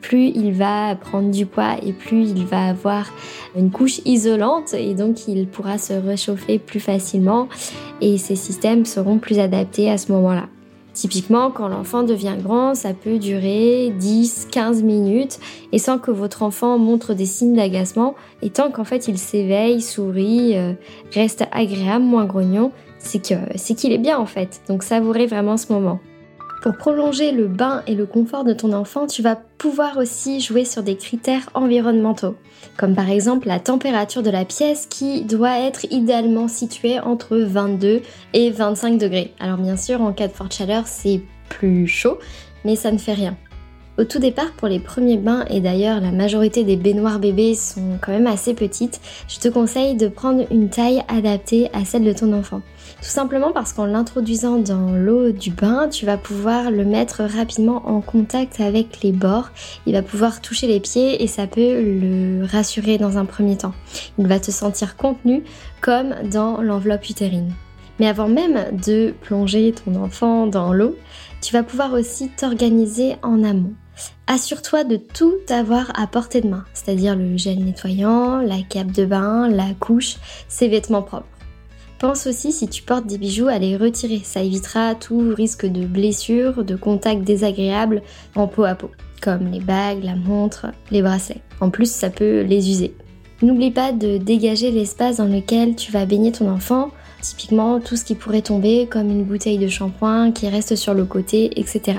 Plus 0.00 0.26
il 0.28 0.52
va 0.52 0.94
prendre 0.94 1.30
du 1.30 1.44
poids 1.44 1.76
et 1.84 1.92
plus 1.92 2.30
il 2.30 2.46
va 2.46 2.68
avoir 2.68 3.12
une 3.56 3.70
couche 3.70 4.00
isolante 4.04 4.74
et 4.74 4.94
donc 4.94 5.26
il 5.26 5.48
pourra 5.48 5.76
se 5.76 5.92
réchauffer 5.92 6.60
plus 6.60 6.78
facilement 6.78 7.48
et 8.00 8.16
ses 8.16 8.36
systèmes 8.36 8.84
seront 8.84 9.18
plus 9.18 9.40
adaptés 9.40 9.90
à 9.90 9.98
ce 9.98 10.12
moment-là. 10.12 10.48
Typiquement, 10.98 11.52
quand 11.52 11.68
l'enfant 11.68 12.02
devient 12.02 12.34
grand, 12.42 12.74
ça 12.74 12.92
peut 12.92 13.20
durer 13.20 13.94
10-15 14.00 14.82
minutes 14.82 15.38
et 15.70 15.78
sans 15.78 15.96
que 15.96 16.10
votre 16.10 16.42
enfant 16.42 16.76
montre 16.76 17.14
des 17.14 17.24
signes 17.24 17.54
d'agacement. 17.54 18.16
Et 18.42 18.50
tant 18.50 18.72
qu'en 18.72 18.82
fait 18.82 19.06
il 19.06 19.16
s'éveille, 19.16 19.80
sourit, 19.80 20.56
euh, 20.56 20.72
reste 21.14 21.44
agréable, 21.52 22.04
moins 22.04 22.24
grognon, 22.24 22.72
c'est 22.98 23.20
qu'il 23.20 23.92
est 23.92 23.98
bien 23.98 24.18
en 24.18 24.26
fait. 24.26 24.60
Donc 24.68 24.82
savourez 24.82 25.26
vraiment 25.26 25.56
ce 25.56 25.72
moment. 25.72 26.00
Pour 26.62 26.76
prolonger 26.76 27.30
le 27.30 27.46
bain 27.46 27.82
et 27.86 27.94
le 27.94 28.04
confort 28.04 28.42
de 28.42 28.52
ton 28.52 28.72
enfant, 28.72 29.06
tu 29.06 29.22
vas 29.22 29.36
pouvoir 29.36 29.96
aussi 29.96 30.40
jouer 30.40 30.64
sur 30.64 30.82
des 30.82 30.96
critères 30.96 31.48
environnementaux, 31.54 32.36
comme 32.76 32.96
par 32.96 33.08
exemple 33.10 33.46
la 33.46 33.60
température 33.60 34.24
de 34.24 34.30
la 34.30 34.44
pièce 34.44 34.86
qui 34.86 35.22
doit 35.22 35.60
être 35.60 35.86
idéalement 35.92 36.48
située 36.48 36.98
entre 36.98 37.36
22 37.38 38.02
et 38.34 38.50
25 38.50 38.98
degrés. 38.98 39.34
Alors 39.38 39.58
bien 39.58 39.76
sûr, 39.76 40.00
en 40.02 40.12
cas 40.12 40.26
de 40.26 40.32
forte 40.32 40.52
chaleur, 40.52 40.86
c'est 40.86 41.22
plus 41.48 41.86
chaud, 41.86 42.18
mais 42.64 42.74
ça 42.74 42.90
ne 42.90 42.98
fait 42.98 43.14
rien. 43.14 43.36
Au 43.98 44.04
tout 44.04 44.20
départ, 44.20 44.52
pour 44.52 44.68
les 44.68 44.78
premiers 44.78 45.16
bains, 45.16 45.44
et 45.50 45.60
d'ailleurs 45.60 46.00
la 46.00 46.12
majorité 46.12 46.62
des 46.62 46.76
baignoires 46.76 47.18
bébés 47.18 47.56
sont 47.56 47.98
quand 48.00 48.12
même 48.12 48.28
assez 48.28 48.54
petites, 48.54 49.00
je 49.26 49.40
te 49.40 49.48
conseille 49.48 49.96
de 49.96 50.06
prendre 50.06 50.46
une 50.52 50.68
taille 50.68 51.02
adaptée 51.08 51.68
à 51.72 51.84
celle 51.84 52.04
de 52.04 52.12
ton 52.12 52.32
enfant. 52.32 52.62
Tout 53.02 53.08
simplement 53.08 53.50
parce 53.50 53.72
qu'en 53.72 53.86
l'introduisant 53.86 54.58
dans 54.58 54.92
l'eau 54.92 55.32
du 55.32 55.50
bain, 55.50 55.88
tu 55.88 56.06
vas 56.06 56.16
pouvoir 56.16 56.70
le 56.70 56.84
mettre 56.84 57.24
rapidement 57.24 57.88
en 57.88 58.00
contact 58.00 58.60
avec 58.60 59.02
les 59.02 59.10
bords. 59.10 59.50
Il 59.84 59.94
va 59.94 60.02
pouvoir 60.02 60.40
toucher 60.40 60.68
les 60.68 60.78
pieds 60.78 61.20
et 61.20 61.26
ça 61.26 61.48
peut 61.48 61.82
le 61.82 62.44
rassurer 62.44 62.98
dans 62.98 63.18
un 63.18 63.24
premier 63.24 63.56
temps. 63.56 63.74
Il 64.16 64.28
va 64.28 64.38
te 64.38 64.52
sentir 64.52 64.96
contenu 64.96 65.42
comme 65.80 66.14
dans 66.30 66.62
l'enveloppe 66.62 67.10
utérine. 67.10 67.52
Mais 67.98 68.06
avant 68.06 68.28
même 68.28 68.76
de 68.80 69.12
plonger 69.22 69.72
ton 69.72 69.96
enfant 69.96 70.46
dans 70.46 70.72
l'eau, 70.72 70.94
tu 71.40 71.52
vas 71.52 71.64
pouvoir 71.64 71.94
aussi 71.94 72.28
t'organiser 72.28 73.16
en 73.22 73.42
amont. 73.42 73.74
Assure-toi 74.26 74.84
de 74.84 74.96
tout 74.96 75.34
avoir 75.48 75.90
à 75.98 76.06
portée 76.06 76.40
de 76.40 76.48
main, 76.48 76.64
c'est-à-dire 76.74 77.16
le 77.16 77.36
gel 77.36 77.64
nettoyant, 77.64 78.38
la 78.38 78.62
cape 78.68 78.92
de 78.92 79.04
bain, 79.04 79.48
la 79.48 79.74
couche, 79.78 80.16
ses 80.48 80.68
vêtements 80.68 81.02
propres. 81.02 81.26
Pense 81.98 82.28
aussi 82.28 82.52
si 82.52 82.68
tu 82.68 82.82
portes 82.82 83.06
des 83.06 83.18
bijoux 83.18 83.48
à 83.48 83.58
les 83.58 83.76
retirer, 83.76 84.20
ça 84.22 84.42
évitera 84.42 84.94
tout 84.94 85.34
risque 85.36 85.66
de 85.66 85.84
blessure, 85.84 86.62
de 86.62 86.76
contact 86.76 87.22
désagréable 87.22 88.02
en 88.36 88.46
peau 88.46 88.64
à 88.64 88.76
peau, 88.76 88.90
comme 89.20 89.50
les 89.50 89.60
bagues, 89.60 90.04
la 90.04 90.14
montre, 90.14 90.66
les 90.92 91.02
bracelets. 91.02 91.42
En 91.60 91.70
plus, 91.70 91.90
ça 91.90 92.08
peut 92.08 92.42
les 92.42 92.70
user. 92.70 92.94
N'oublie 93.42 93.72
pas 93.72 93.92
de 93.92 94.16
dégager 94.16 94.70
l'espace 94.70 95.16
dans 95.16 95.26
lequel 95.26 95.74
tu 95.74 95.90
vas 95.90 96.06
baigner 96.06 96.30
ton 96.30 96.48
enfant, 96.48 96.90
typiquement 97.20 97.80
tout 97.80 97.96
ce 97.96 98.04
qui 98.04 98.14
pourrait 98.14 98.42
tomber 98.42 98.86
comme 98.86 99.10
une 99.10 99.24
bouteille 99.24 99.58
de 99.58 99.68
shampoing 99.68 100.30
qui 100.30 100.48
reste 100.48 100.76
sur 100.76 100.94
le 100.94 101.04
côté, 101.04 101.58
etc. 101.58 101.98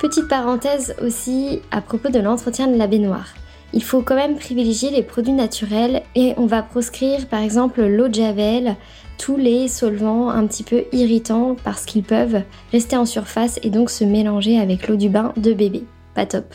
Petite 0.00 0.28
parenthèse 0.28 0.96
aussi 1.02 1.60
à 1.70 1.82
propos 1.82 2.08
de 2.08 2.18
l'entretien 2.18 2.68
de 2.68 2.78
la 2.78 2.86
baignoire. 2.86 3.34
Il 3.74 3.84
faut 3.84 4.00
quand 4.00 4.14
même 4.14 4.38
privilégier 4.38 4.90
les 4.90 5.02
produits 5.02 5.34
naturels 5.34 6.02
et 6.14 6.32
on 6.38 6.46
va 6.46 6.62
proscrire 6.62 7.28
par 7.28 7.42
exemple 7.42 7.82
l'eau 7.82 8.08
de 8.08 8.14
javel, 8.14 8.76
tous 9.18 9.36
les 9.36 9.68
solvants 9.68 10.30
un 10.30 10.46
petit 10.46 10.62
peu 10.62 10.84
irritants 10.92 11.54
parce 11.64 11.84
qu'ils 11.84 12.02
peuvent 12.02 12.42
rester 12.72 12.96
en 12.96 13.04
surface 13.04 13.60
et 13.62 13.68
donc 13.68 13.90
se 13.90 14.04
mélanger 14.04 14.58
avec 14.58 14.88
l'eau 14.88 14.96
du 14.96 15.10
bain 15.10 15.34
de 15.36 15.52
bébé. 15.52 15.84
Pas 16.14 16.24
top. 16.24 16.46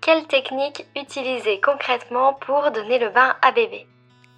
Quelle 0.00 0.26
technique 0.26 0.86
utiliser 0.96 1.60
concrètement 1.64 2.36
pour 2.44 2.72
donner 2.72 2.98
le 2.98 3.10
bain 3.10 3.36
à 3.40 3.52
bébé? 3.52 3.86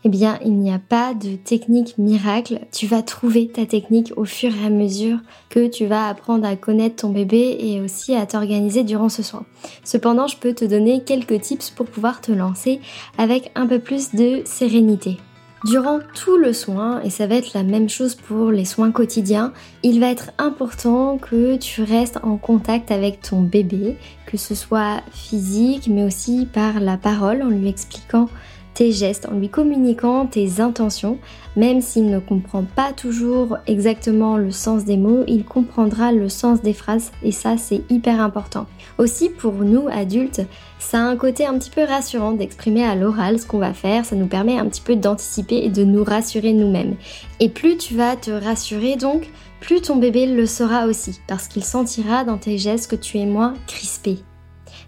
Eh 0.06 0.08
bien, 0.08 0.38
il 0.44 0.52
n'y 0.52 0.72
a 0.72 0.78
pas 0.78 1.14
de 1.14 1.34
technique 1.34 1.98
miracle. 1.98 2.60
Tu 2.70 2.86
vas 2.86 3.02
trouver 3.02 3.48
ta 3.48 3.66
technique 3.66 4.12
au 4.16 4.24
fur 4.24 4.52
et 4.54 4.66
à 4.66 4.70
mesure 4.70 5.18
que 5.48 5.66
tu 5.66 5.86
vas 5.86 6.06
apprendre 6.06 6.46
à 6.46 6.54
connaître 6.54 6.94
ton 6.94 7.08
bébé 7.08 7.56
et 7.58 7.80
aussi 7.80 8.14
à 8.14 8.24
t'organiser 8.24 8.84
durant 8.84 9.08
ce 9.08 9.24
soin. 9.24 9.44
Cependant, 9.82 10.28
je 10.28 10.36
peux 10.36 10.54
te 10.54 10.64
donner 10.64 11.02
quelques 11.02 11.40
tips 11.40 11.70
pour 11.70 11.86
pouvoir 11.86 12.20
te 12.20 12.30
lancer 12.30 12.78
avec 13.18 13.50
un 13.56 13.66
peu 13.66 13.80
plus 13.80 14.14
de 14.14 14.42
sérénité. 14.44 15.16
Durant 15.64 15.98
tout 16.14 16.36
le 16.36 16.52
soin, 16.52 17.02
et 17.02 17.10
ça 17.10 17.26
va 17.26 17.34
être 17.34 17.54
la 17.54 17.64
même 17.64 17.88
chose 17.88 18.14
pour 18.14 18.52
les 18.52 18.64
soins 18.64 18.92
quotidiens, 18.92 19.52
il 19.82 19.98
va 19.98 20.08
être 20.12 20.30
important 20.38 21.18
que 21.18 21.56
tu 21.56 21.82
restes 21.82 22.20
en 22.22 22.36
contact 22.36 22.92
avec 22.92 23.22
ton 23.22 23.40
bébé, 23.40 23.96
que 24.26 24.36
ce 24.36 24.54
soit 24.54 25.02
physique 25.10 25.88
mais 25.88 26.04
aussi 26.04 26.46
par 26.46 26.78
la 26.78 26.96
parole 26.96 27.42
en 27.42 27.48
lui 27.48 27.68
expliquant 27.68 28.28
tes 28.76 28.92
gestes, 28.92 29.26
en 29.26 29.38
lui 29.38 29.48
communiquant 29.48 30.26
tes 30.26 30.60
intentions. 30.60 31.18
Même 31.56 31.80
s'il 31.80 32.10
ne 32.10 32.18
comprend 32.18 32.62
pas 32.62 32.92
toujours 32.92 33.56
exactement 33.66 34.36
le 34.36 34.50
sens 34.50 34.84
des 34.84 34.98
mots, 34.98 35.24
il 35.26 35.44
comprendra 35.44 36.12
le 36.12 36.28
sens 36.28 36.60
des 36.60 36.74
phrases 36.74 37.10
et 37.22 37.32
ça 37.32 37.56
c'est 37.56 37.80
hyper 37.90 38.20
important. 38.20 38.66
Aussi 38.98 39.30
pour 39.30 39.54
nous 39.54 39.88
adultes, 39.90 40.42
ça 40.78 40.98
a 40.98 41.02
un 41.02 41.16
côté 41.16 41.46
un 41.46 41.58
petit 41.58 41.70
peu 41.70 41.82
rassurant 41.82 42.32
d'exprimer 42.32 42.84
à 42.84 42.94
l'oral 42.94 43.40
ce 43.40 43.46
qu'on 43.46 43.58
va 43.58 43.72
faire, 43.72 44.04
ça 44.04 44.14
nous 44.14 44.26
permet 44.26 44.58
un 44.58 44.66
petit 44.66 44.82
peu 44.82 44.94
d'anticiper 44.94 45.64
et 45.64 45.70
de 45.70 45.84
nous 45.84 46.04
rassurer 46.04 46.52
nous-mêmes. 46.52 46.96
Et 47.40 47.48
plus 47.48 47.78
tu 47.78 47.94
vas 47.94 48.16
te 48.16 48.30
rassurer 48.30 48.96
donc, 48.96 49.30
plus 49.60 49.80
ton 49.80 49.96
bébé 49.96 50.26
le 50.26 50.44
saura 50.44 50.86
aussi, 50.86 51.20
parce 51.26 51.48
qu'il 51.48 51.64
sentira 51.64 52.24
dans 52.24 52.36
tes 52.36 52.58
gestes 52.58 52.90
que 52.90 52.96
tu 52.96 53.18
es 53.18 53.26
moins 53.26 53.54
crispé. 53.66 54.18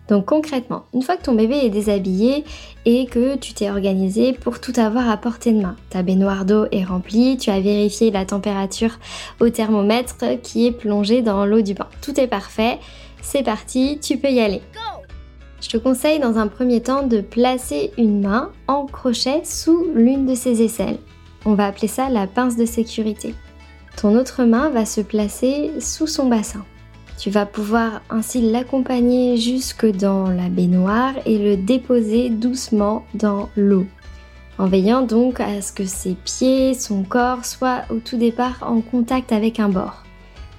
Donc 0.08 0.24
concrètement, 0.24 0.84
une 0.94 1.02
fois 1.02 1.16
que 1.16 1.22
ton 1.22 1.34
bébé 1.34 1.56
est 1.56 1.70
déshabillé 1.70 2.44
et 2.86 3.06
que 3.06 3.36
tu 3.36 3.52
t'es 3.52 3.70
organisé 3.70 4.32
pour 4.32 4.58
tout 4.58 4.72
avoir 4.76 5.08
à 5.10 5.18
portée 5.18 5.52
de 5.52 5.60
main, 5.60 5.76
ta 5.90 6.02
baignoire 6.02 6.46
d'eau 6.46 6.64
est 6.72 6.84
remplie, 6.84 7.36
tu 7.36 7.50
as 7.50 7.60
vérifié 7.60 8.10
la 8.10 8.24
température 8.24 8.98
au 9.40 9.50
thermomètre 9.50 10.40
qui 10.42 10.66
est 10.66 10.72
plongé 10.72 11.20
dans 11.20 11.44
l'eau 11.44 11.60
du 11.60 11.74
bain. 11.74 11.88
Tout 12.00 12.18
est 12.18 12.26
parfait, 12.26 12.78
c'est 13.20 13.42
parti, 13.42 13.98
tu 14.00 14.16
peux 14.16 14.30
y 14.30 14.40
aller. 14.40 14.62
Je 15.60 15.68
te 15.68 15.76
conseille 15.76 16.20
dans 16.20 16.38
un 16.38 16.46
premier 16.46 16.80
temps 16.80 17.02
de 17.02 17.20
placer 17.20 17.92
une 17.98 18.22
main 18.22 18.52
en 18.68 18.86
crochet 18.86 19.42
sous 19.44 19.88
l'une 19.94 20.24
de 20.24 20.34
ses 20.34 20.62
aisselles. 20.62 20.98
On 21.44 21.54
va 21.54 21.66
appeler 21.66 21.88
ça 21.88 22.08
la 22.08 22.26
pince 22.26 22.56
de 22.56 22.64
sécurité. 22.64 23.34
Ton 24.00 24.16
autre 24.16 24.44
main 24.44 24.70
va 24.70 24.86
se 24.86 25.00
placer 25.00 25.72
sous 25.80 26.06
son 26.06 26.28
bassin. 26.28 26.64
Tu 27.18 27.30
vas 27.30 27.46
pouvoir 27.46 28.02
ainsi 28.10 28.40
l'accompagner 28.40 29.36
jusque 29.38 29.86
dans 29.86 30.30
la 30.30 30.48
baignoire 30.48 31.14
et 31.26 31.36
le 31.36 31.56
déposer 31.56 32.30
doucement 32.30 33.04
dans 33.14 33.48
l'eau. 33.56 33.86
En 34.56 34.66
veillant 34.66 35.02
donc 35.02 35.40
à 35.40 35.60
ce 35.60 35.72
que 35.72 35.84
ses 35.84 36.14
pieds, 36.14 36.74
son 36.74 37.02
corps 37.02 37.44
soient 37.44 37.82
au 37.90 37.96
tout 37.96 38.16
départ 38.16 38.58
en 38.62 38.80
contact 38.80 39.32
avec 39.32 39.58
un 39.58 39.68
bord. 39.68 40.04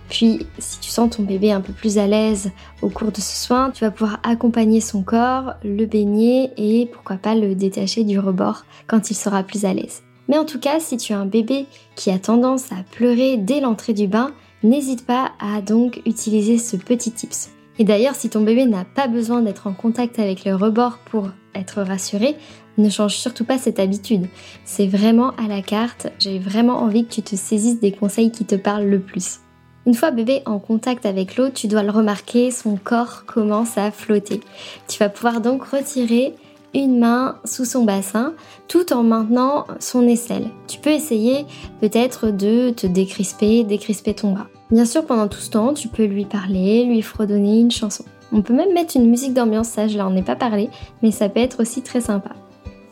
Puis, 0.10 0.48
si 0.58 0.80
tu 0.80 0.90
sens 0.90 1.16
ton 1.16 1.24
bébé 1.24 1.52
un 1.52 1.62
peu 1.62 1.72
plus 1.72 1.98
à 1.98 2.08
l'aise 2.08 2.52
au 2.82 2.90
cours 2.90 3.12
de 3.12 3.22
ce 3.22 3.46
soin, 3.46 3.72
tu 3.72 3.86
vas 3.86 3.92
pouvoir 3.92 4.20
accompagner 4.24 4.82
son 4.82 5.02
corps, 5.02 5.54
le 5.64 5.86
baigner 5.86 6.52
et 6.58 6.88
pourquoi 6.88 7.18
pas 7.18 7.36
le 7.36 7.56
détacher 7.56 8.04
du 8.04 8.20
rebord 8.20 8.66
quand 8.88 9.12
il 9.12 9.16
sera 9.16 9.44
plus 9.44 9.64
à 9.64 9.74
l'aise. 9.74 10.02
Mais 10.28 10.38
en 10.38 10.46
tout 10.46 10.60
cas, 10.60 10.80
si 10.80 10.98
tu 10.98 11.14
as 11.14 11.20
un 11.20 11.26
bébé 11.26 11.68
qui 11.96 12.12
a 12.12 12.20
tendance 12.20 12.72
à 12.72 12.84
pleurer 12.92 13.38
dès 13.38 13.62
l'entrée 13.62 13.94
du 13.94 14.08
bain, 14.08 14.32
n'hésite 14.64 15.06
pas 15.06 15.32
à 15.40 15.62
donc 15.62 16.02
utiliser 16.06 16.58
ce 16.58 16.78
petit 16.78 17.12
tips. 17.12 17.52
Et 17.78 17.86
d'ailleurs, 17.86 18.16
si 18.16 18.30
ton 18.30 18.42
bébé 18.42 18.66
n'a 18.66 18.84
pas 18.84 19.08
besoin 19.08 19.42
d'être 19.42 19.68
en 19.68 19.74
contact 19.74 20.20
avec 20.20 20.44
le 20.44 20.54
rebord 20.54 21.00
pour 21.06 21.30
être 21.56 21.82
rassuré, 21.82 22.36
ne 22.78 22.90
change 22.90 23.16
surtout 23.16 23.46
pas 23.46 23.58
cette 23.58 23.80
habitude. 23.80 24.28
C'est 24.66 24.88
vraiment 24.88 25.32
à 25.36 25.48
la 25.48 25.62
carte, 25.62 26.08
j'ai 26.20 26.40
vraiment 26.40 26.80
envie 26.80 27.06
que 27.06 27.14
tu 27.14 27.22
te 27.22 27.36
saisisses 27.36 27.80
des 27.80 27.92
conseils 27.92 28.32
qui 28.32 28.46
te 28.46 28.56
parlent 28.56 28.88
le 28.90 29.00
plus. 29.00 29.40
Une 29.86 29.94
fois 29.94 30.12
bébé 30.12 30.42
en 30.46 30.60
contact 30.60 31.06
avec 31.06 31.38
l'eau, 31.38 31.50
tu 31.50 31.68
dois 31.68 31.84
le 31.84 31.92
remarquer, 31.92 32.52
son 32.52 32.76
corps 32.76 33.26
commence 33.26 33.78
à 33.78 33.92
flotter. 33.92 34.42
Tu 34.88 35.00
vas 35.00 35.10
pouvoir 35.10 35.42
donc 35.42 35.64
retirer 35.64 36.36
une 36.74 37.00
main 37.00 37.36
sous 37.46 37.66
son 37.66 37.84
bassin 37.84 38.34
tout 38.68 38.94
en 38.94 39.04
maintenant 39.04 39.66
son 39.80 40.08
aisselle. 40.08 40.50
Tu 40.68 40.80
peux 40.80 40.92
essayer 40.92 41.46
peut-être 41.82 42.30
de 42.30 42.72
te 42.72 42.88
décrisper, 42.88 43.64
décrisper 43.64 44.14
ton 44.14 44.34
bras. 44.34 44.48
Bien 44.72 44.86
sûr, 44.86 45.06
pendant 45.06 45.28
tout 45.28 45.40
ce 45.40 45.50
temps, 45.50 45.74
tu 45.74 45.88
peux 45.88 46.06
lui 46.06 46.26
parler, 46.26 46.86
lui 46.86 47.02
fredonner 47.02 47.60
une 47.60 47.72
chanson. 47.72 48.06
On 48.32 48.44
peut 48.44 48.54
même 48.54 48.74
mettre 48.74 48.98
une 48.98 49.10
musique 49.10 49.34
d'ambiance, 49.34 49.70
ça 49.70 49.88
je 49.88 49.98
n'en 49.98 50.16
ai 50.16 50.22
pas 50.22 50.36
parlé, 50.36 50.70
mais 51.02 51.12
ça 51.12 51.30
peut 51.30 51.40
être 51.40 51.62
aussi 51.62 51.82
très 51.82 52.02
sympa. 52.02 52.30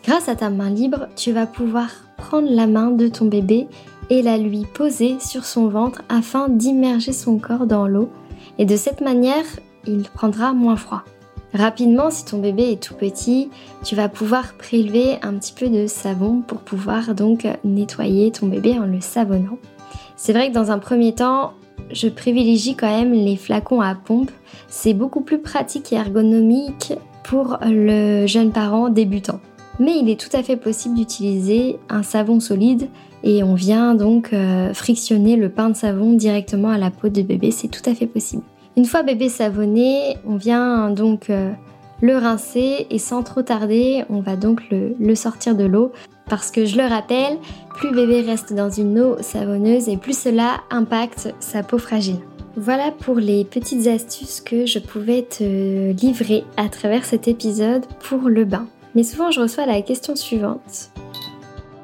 Grâce 0.04 0.30
à 0.30 0.36
ta 0.36 0.50
main 0.50 0.70
libre, 0.70 1.08
tu 1.16 1.32
vas 1.32 1.46
pouvoir 1.46 1.90
prendre 2.18 2.50
la 2.50 2.66
main 2.66 2.90
de 2.90 3.08
ton 3.08 3.26
bébé 3.26 3.68
et 4.10 4.22
la 4.22 4.38
lui 4.38 4.66
poser 4.74 5.18
sur 5.20 5.46
son 5.46 5.68
ventre 5.68 6.02
afin 6.10 6.50
d'immerger 6.50 7.12
son 7.12 7.38
corps 7.38 7.68
dans 7.68 7.88
l'eau. 7.88 8.10
Et 8.58 8.66
de 8.66 8.76
cette 8.76 9.02
manière, 9.02 9.46
il 9.86 10.04
prendra 10.04 10.54
moins 10.54 10.78
froid. 10.78 11.04
Rapidement, 11.54 12.12
si 12.12 12.26
ton 12.26 12.40
bébé 12.40 12.72
est 12.72 12.82
tout 12.82 12.94
petit, 12.94 13.50
tu 13.84 13.96
vas 13.96 14.10
pouvoir 14.10 14.54
prélever 14.54 15.18
un 15.22 15.34
petit 15.34 15.54
peu 15.54 15.70
de 15.70 15.88
savon 15.88 16.42
pour 16.42 16.60
pouvoir 16.60 17.16
donc 17.16 17.48
nettoyer 17.64 18.32
ton 18.32 18.48
bébé 18.48 18.78
en 18.78 18.86
le 18.86 19.02
savonnant. 19.02 19.58
C'est 20.18 20.34
vrai 20.34 20.50
que 20.50 20.54
dans 20.54 20.72
un 20.72 20.80
premier 20.80 21.14
temps, 21.14 21.54
je 21.92 22.10
privilégie 22.10 22.76
quand 22.76 22.90
même 22.90 23.14
les 23.14 23.38
flacons 23.38 23.82
à 23.82 23.96
pompe. 23.96 24.32
C'est 24.68 24.94
beaucoup 24.94 25.22
plus 25.22 25.40
pratique 25.40 25.94
et 25.94 25.96
ergonomique 25.96 26.94
pour 27.24 27.58
le 27.64 28.26
jeune 28.28 28.52
parent 28.52 28.90
débutant. 28.90 29.40
Mais 29.80 29.98
il 30.00 30.10
est 30.10 30.20
tout 30.20 30.36
à 30.36 30.44
fait 30.44 30.58
possible 30.58 30.96
d'utiliser 30.96 31.78
un 31.90 32.04
savon 32.04 32.40
solide 32.40 32.90
et 33.24 33.44
on 33.44 33.54
vient 33.54 33.96
donc 33.96 34.34
euh, 34.34 34.74
frictionner 34.74 35.36
le 35.36 35.50
pain 35.50 35.70
de 35.70 35.76
savon 35.76 36.14
directement 36.14 36.70
à 36.70 36.78
la 36.78 36.90
peau 36.92 37.10
du 37.10 37.24
bébé, 37.24 37.52
c'est 37.52 37.68
tout 37.68 37.88
à 37.88 37.94
fait 37.94 38.08
possible. 38.08 38.44
Une 38.78 38.86
fois 38.86 39.02
bébé 39.02 39.28
savonné, 39.28 40.18
on 40.24 40.36
vient 40.36 40.92
donc 40.92 41.32
euh, 41.32 41.52
le 42.00 42.16
rincer 42.16 42.86
et 42.92 43.00
sans 43.00 43.24
trop 43.24 43.42
tarder, 43.42 44.06
on 44.08 44.20
va 44.20 44.36
donc 44.36 44.62
le, 44.70 45.16
sortir 45.16 45.56
de 45.56 45.66
l'eau 45.66 45.92
parce 46.30 46.52
que 46.52 46.66
je 46.66 46.78
le 46.78 46.84
rappelle, 46.84 47.40
plus 47.74 47.92
bébé 47.92 48.22
reste 48.22 48.54
dans 48.54 48.70
une 48.70 49.00
eau 49.00 49.18
savonneuse 49.20 49.90
et 49.90 49.98
plus 49.98 50.16
cela 50.16 50.62
impacte 50.70 51.34
sa 51.40 51.64
peau 51.64 51.80
fragile. 51.80 52.20
Voilà 52.56 52.92
pour 52.92 53.16
les 53.16 53.46
petites 53.46 53.88
astuces 53.88 54.42
que 54.42 54.68
je 54.68 54.78
pouvais 54.78 55.24
te 55.24 55.92
livrer 55.94 56.44
à 56.56 56.70
travers 56.70 57.04
cet 57.04 57.28
épisode 57.28 57.88
pour 58.08 58.30
le 58.30 58.46
bain. 58.46 58.68
Mais 58.94 59.02
souvent 59.02 59.32
je 59.32 59.42
reçois 59.42 59.66
la 59.66 59.82
question 59.82 60.16
suivante. 60.16 60.92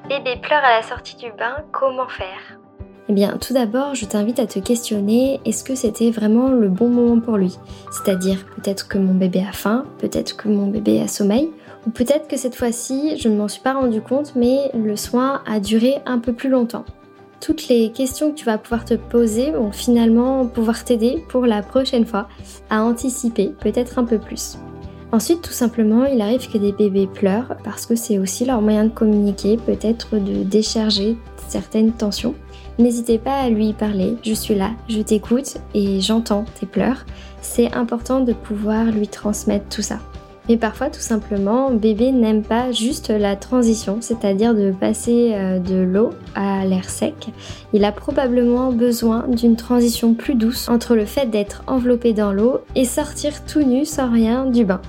Bébé 0.07 0.35
pleure 0.39 0.63
à 0.63 0.77
la 0.77 0.83
sortie 0.83 1.15
du 1.15 1.31
bain, 1.31 1.55
comment 1.71 2.07
faire? 2.07 2.59
Eh 3.09 3.13
bien, 3.13 3.37
tout 3.37 3.53
d'abord, 3.53 3.95
je 3.95 4.05
t'invite 4.05 4.39
à 4.39 4.47
te 4.47 4.59
questionner 4.59 5.41
est-ce 5.45 5.65
que 5.65 5.75
c'était 5.75 6.09
vraiment 6.09 6.49
le 6.49 6.69
bon 6.69 6.87
moment 6.87 7.19
pour 7.19 7.37
lui? 7.37 7.57
C'est-à-dire, 7.91 8.45
peut-être 8.55 8.87
que 8.87 8.97
mon 8.97 9.13
bébé 9.13 9.43
a 9.47 9.51
faim, 9.51 9.85
peut-être 9.97 10.37
que 10.37 10.47
mon 10.47 10.67
bébé 10.67 11.01
a 11.01 11.07
sommeil, 11.09 11.49
ou 11.85 11.89
peut-être 11.89 12.29
que 12.29 12.37
cette 12.37 12.55
fois-ci, 12.55 13.17
je 13.17 13.27
ne 13.27 13.35
m'en 13.35 13.49
suis 13.49 13.61
pas 13.61 13.73
rendu 13.73 14.01
compte, 14.01 14.33
mais 14.37 14.71
le 14.73 14.95
soin 14.95 15.41
a 15.45 15.59
duré 15.59 15.95
un 16.05 16.19
peu 16.19 16.31
plus 16.31 16.49
longtemps. 16.49 16.85
Toutes 17.41 17.67
les 17.67 17.91
questions 17.91 18.31
que 18.31 18.37
tu 18.37 18.45
vas 18.45 18.57
pouvoir 18.57 18.85
te 18.85 18.93
poser 18.93 19.51
vont 19.51 19.73
finalement 19.73 20.45
pouvoir 20.45 20.85
t'aider 20.85 21.21
pour 21.27 21.45
la 21.45 21.61
prochaine 21.61 22.05
fois 22.05 22.29
à 22.69 22.83
anticiper 22.83 23.53
peut-être 23.59 23.99
un 23.99 24.05
peu 24.05 24.17
plus. 24.17 24.57
Ensuite, 25.13 25.43
tout 25.43 25.53
simplement, 25.53 26.05
il 26.05 26.21
arrive 26.21 26.51
que 26.51 26.57
des 26.57 26.71
bébés 26.71 27.05
pleurent 27.05 27.55
parce 27.63 27.85
que 27.85 27.95
c'est 27.95 28.17
aussi 28.17 28.45
leur 28.45 28.63
moyen 28.63 28.85
de 28.85 28.89
communiquer, 28.89 29.57
peut-être 29.57 30.17
de 30.17 30.41
décharger 30.41 31.15
certaines 31.47 31.91
tensions. 31.91 32.33
N'hésitez 32.79 33.19
pas 33.19 33.35
à 33.35 33.49
lui 33.51 33.73
parler, 33.73 34.17
je 34.23 34.33
suis 34.33 34.55
là, 34.55 34.71
je 34.89 35.01
t'écoute 35.01 35.59
et 35.75 36.01
j'entends 36.01 36.45
tes 36.59 36.65
pleurs. 36.65 37.05
C'est 37.43 37.71
important 37.75 38.21
de 38.21 38.33
pouvoir 38.33 38.85
lui 38.85 39.07
transmettre 39.07 39.69
tout 39.69 39.83
ça. 39.83 39.99
Mais 40.49 40.57
parfois, 40.57 40.89
tout 40.89 40.99
simplement, 40.99 41.69
bébé 41.69 42.11
n'aime 42.11 42.41
pas 42.41 42.71
juste 42.71 43.09
la 43.09 43.35
transition, 43.35 43.99
c'est-à-dire 44.01 44.55
de 44.55 44.71
passer 44.71 45.33
euh, 45.35 45.59
de 45.59 45.75
l'eau 45.75 46.09
à 46.33 46.65
l'air 46.65 46.89
sec. 46.89 47.27
Il 47.71 47.85
a 47.85 47.91
probablement 47.91 48.71
besoin 48.71 49.25
d'une 49.27 49.57
transition 49.57 50.15
plus 50.15 50.33
douce 50.33 50.69
entre 50.69 50.95
le 50.95 51.05
fait 51.05 51.27
d'être 51.27 51.63
enveloppé 51.67 52.13
dans 52.13 52.33
l'eau 52.33 52.61
et 52.75 52.83
sortir 52.83 53.45
tout 53.45 53.61
nu 53.61 53.85
sans 53.85 54.11
rien 54.11 54.45
du 54.45 54.65
bain. 54.65 54.81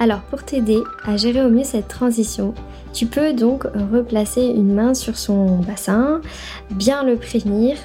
Alors 0.00 0.20
pour 0.22 0.42
t'aider 0.42 0.82
à 1.04 1.18
gérer 1.18 1.44
au 1.44 1.50
mieux 1.50 1.62
cette 1.62 1.88
transition, 1.88 2.54
tu 2.94 3.04
peux 3.04 3.34
donc 3.34 3.64
replacer 3.92 4.42
une 4.42 4.72
main 4.72 4.94
sur 4.94 5.18
son 5.18 5.58
bassin, 5.58 6.22
bien 6.70 7.04
le 7.04 7.16
prévenir, 7.16 7.76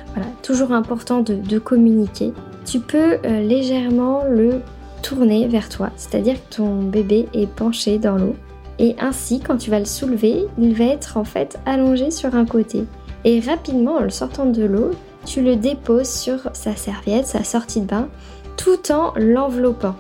toujours 0.41 0.71
important 0.71 1.19
de, 1.19 1.60
communiquer. 1.60 2.32
Tu 2.65 2.80
peux 2.80 3.17
euh, 3.25 3.41
légèrement 3.41 4.23
le 4.30 4.62
tourner 5.04 5.47
vers 5.47 5.67
toi, 5.67 5.89
c'est-à-dire 5.97 6.36
que 6.36 6.56
ton 6.56 6.84
bébé 6.84 7.28
est 7.34 7.47
penché 7.47 7.99
dans 7.99 8.15
l'eau. 8.15 8.36
Et 8.80 8.95
ainsi, 8.99 9.41
quand 9.41 9.58
tu 9.58 9.69
vas 9.69 9.80
le 9.80 9.86
soulever, 9.86 10.45
il 10.58 10.73
va 10.73 10.86
être 10.86 11.17
en 11.17 11.25
fait 11.25 11.60
allongé 11.65 12.12
sur 12.12 12.34
un 12.34 12.45
côté. 12.45 12.86
Et 13.25 13.41
rapidement, 13.41 13.95
en 13.95 14.04
le 14.04 14.10
sortant 14.10 14.45
de 14.45 14.63
l'eau, 14.63 14.91
tu 15.25 15.41
le 15.41 15.58
déposes 15.58 16.10
sur 16.10 16.49
sa 16.54 16.78
serviette, 16.78 17.28
sa 17.28 17.43
sortie 17.43 17.82
de 17.82 17.88
bain, 17.88 18.08
tout 18.56 18.91
en 18.91 19.12
l'enveloppant. 19.17 19.95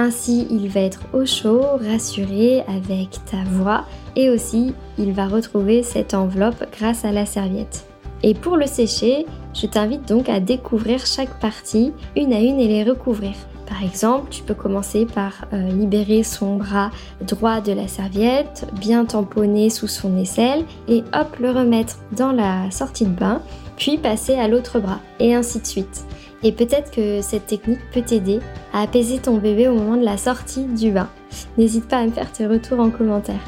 Ainsi, 0.00 0.46
il 0.48 0.70
va 0.70 0.80
être 0.80 1.02
au 1.12 1.26
chaud, 1.26 1.60
rassuré 1.86 2.62
avec 2.68 3.22
ta 3.30 3.44
voix 3.50 3.84
et 4.16 4.30
aussi 4.30 4.72
il 4.96 5.12
va 5.12 5.28
retrouver 5.28 5.82
cette 5.82 6.14
enveloppe 6.14 6.64
grâce 6.72 7.04
à 7.04 7.12
la 7.12 7.26
serviette. 7.26 7.84
Et 8.22 8.32
pour 8.32 8.56
le 8.56 8.66
sécher, 8.66 9.26
je 9.52 9.66
t'invite 9.66 10.08
donc 10.08 10.30
à 10.30 10.40
découvrir 10.40 11.04
chaque 11.04 11.38
partie 11.38 11.92
une 12.16 12.32
à 12.32 12.40
une 12.40 12.60
et 12.60 12.66
les 12.66 12.82
recouvrir. 12.82 13.34
Par 13.68 13.84
exemple, 13.84 14.28
tu 14.30 14.42
peux 14.42 14.54
commencer 14.54 15.04
par 15.04 15.44
euh, 15.52 15.68
libérer 15.68 16.22
son 16.22 16.56
bras 16.56 16.90
droit 17.20 17.60
de 17.60 17.72
la 17.72 17.86
serviette, 17.86 18.66
bien 18.80 19.04
tamponner 19.04 19.68
sous 19.68 19.86
son 19.86 20.16
aisselle 20.16 20.64
et 20.88 21.04
hop 21.12 21.36
le 21.38 21.50
remettre 21.50 21.98
dans 22.16 22.32
la 22.32 22.70
sortie 22.70 23.04
de 23.04 23.10
bain, 23.10 23.42
puis 23.76 23.98
passer 23.98 24.34
à 24.36 24.48
l'autre 24.48 24.80
bras 24.80 25.00
et 25.18 25.34
ainsi 25.34 25.60
de 25.60 25.66
suite. 25.66 26.06
Et 26.42 26.52
peut-être 26.52 26.90
que 26.90 27.20
cette 27.20 27.46
technique 27.46 27.80
peut 27.92 28.02
t'aider 28.02 28.40
à 28.72 28.82
apaiser 28.82 29.18
ton 29.18 29.36
bébé 29.36 29.68
au 29.68 29.74
moment 29.74 29.96
de 29.96 30.04
la 30.04 30.16
sortie 30.16 30.64
du 30.64 30.90
bain. 30.90 31.08
N'hésite 31.58 31.86
pas 31.88 31.98
à 31.98 32.06
me 32.06 32.10
faire 32.10 32.32
tes 32.32 32.46
retours 32.46 32.80
en 32.80 32.90
commentaire. 32.90 33.40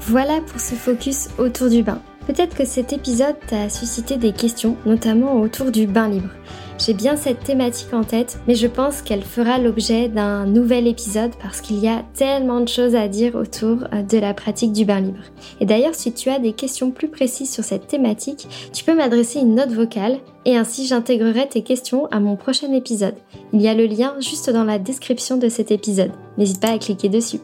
Voilà 0.00 0.40
pour 0.46 0.60
ce 0.60 0.74
focus 0.74 1.28
autour 1.38 1.68
du 1.68 1.82
bain. 1.82 2.00
Peut-être 2.26 2.56
que 2.56 2.64
cet 2.64 2.92
épisode 2.92 3.36
t'a 3.48 3.68
suscité 3.68 4.16
des 4.16 4.32
questions, 4.32 4.76
notamment 4.86 5.40
autour 5.40 5.70
du 5.70 5.86
bain 5.86 6.08
libre. 6.08 6.30
J'ai 6.78 6.94
bien 6.94 7.16
cette 7.16 7.44
thématique 7.44 7.92
en 7.92 8.04
tête, 8.04 8.38
mais 8.48 8.54
je 8.54 8.66
pense 8.66 9.02
qu'elle 9.02 9.22
fera 9.22 9.58
l'objet 9.58 10.08
d'un 10.08 10.46
nouvel 10.46 10.86
épisode 10.86 11.32
parce 11.42 11.60
qu'il 11.60 11.78
y 11.78 11.88
a 11.88 12.04
tellement 12.14 12.60
de 12.60 12.68
choses 12.68 12.94
à 12.94 13.06
dire 13.06 13.34
autour 13.34 13.84
euh, 13.92 14.02
de 14.02 14.16
la 14.16 14.32
pratique 14.32 14.72
du 14.72 14.86
bain 14.86 15.00
libre. 15.00 15.20
Et 15.60 15.66
d'ailleurs, 15.66 15.94
si 15.94 16.14
tu 16.14 16.30
as 16.30 16.38
des 16.38 16.54
questions 16.54 16.90
plus 16.90 17.08
précises 17.08 17.52
sur 17.52 17.64
cette 17.64 17.86
thématique, 17.86 18.48
tu 18.72 18.82
peux 18.82 18.94
m'adresser 18.94 19.40
une 19.40 19.56
note 19.56 19.72
vocale 19.72 20.20
et 20.46 20.56
ainsi 20.56 20.86
j'intégrerai 20.86 21.48
tes 21.48 21.62
questions 21.62 22.06
à 22.06 22.18
mon 22.18 22.36
prochain 22.36 22.72
épisode. 22.72 23.16
Il 23.52 23.60
y 23.60 23.68
a 23.68 23.74
le 23.74 23.84
lien 23.84 24.14
juste 24.20 24.48
dans 24.48 24.64
la 24.64 24.78
description 24.78 25.36
de 25.36 25.50
cet 25.50 25.70
épisode. 25.70 26.12
N'hésite 26.38 26.60
pas 26.60 26.70
à 26.70 26.78
cliquer 26.78 27.10
dessus. 27.10 27.40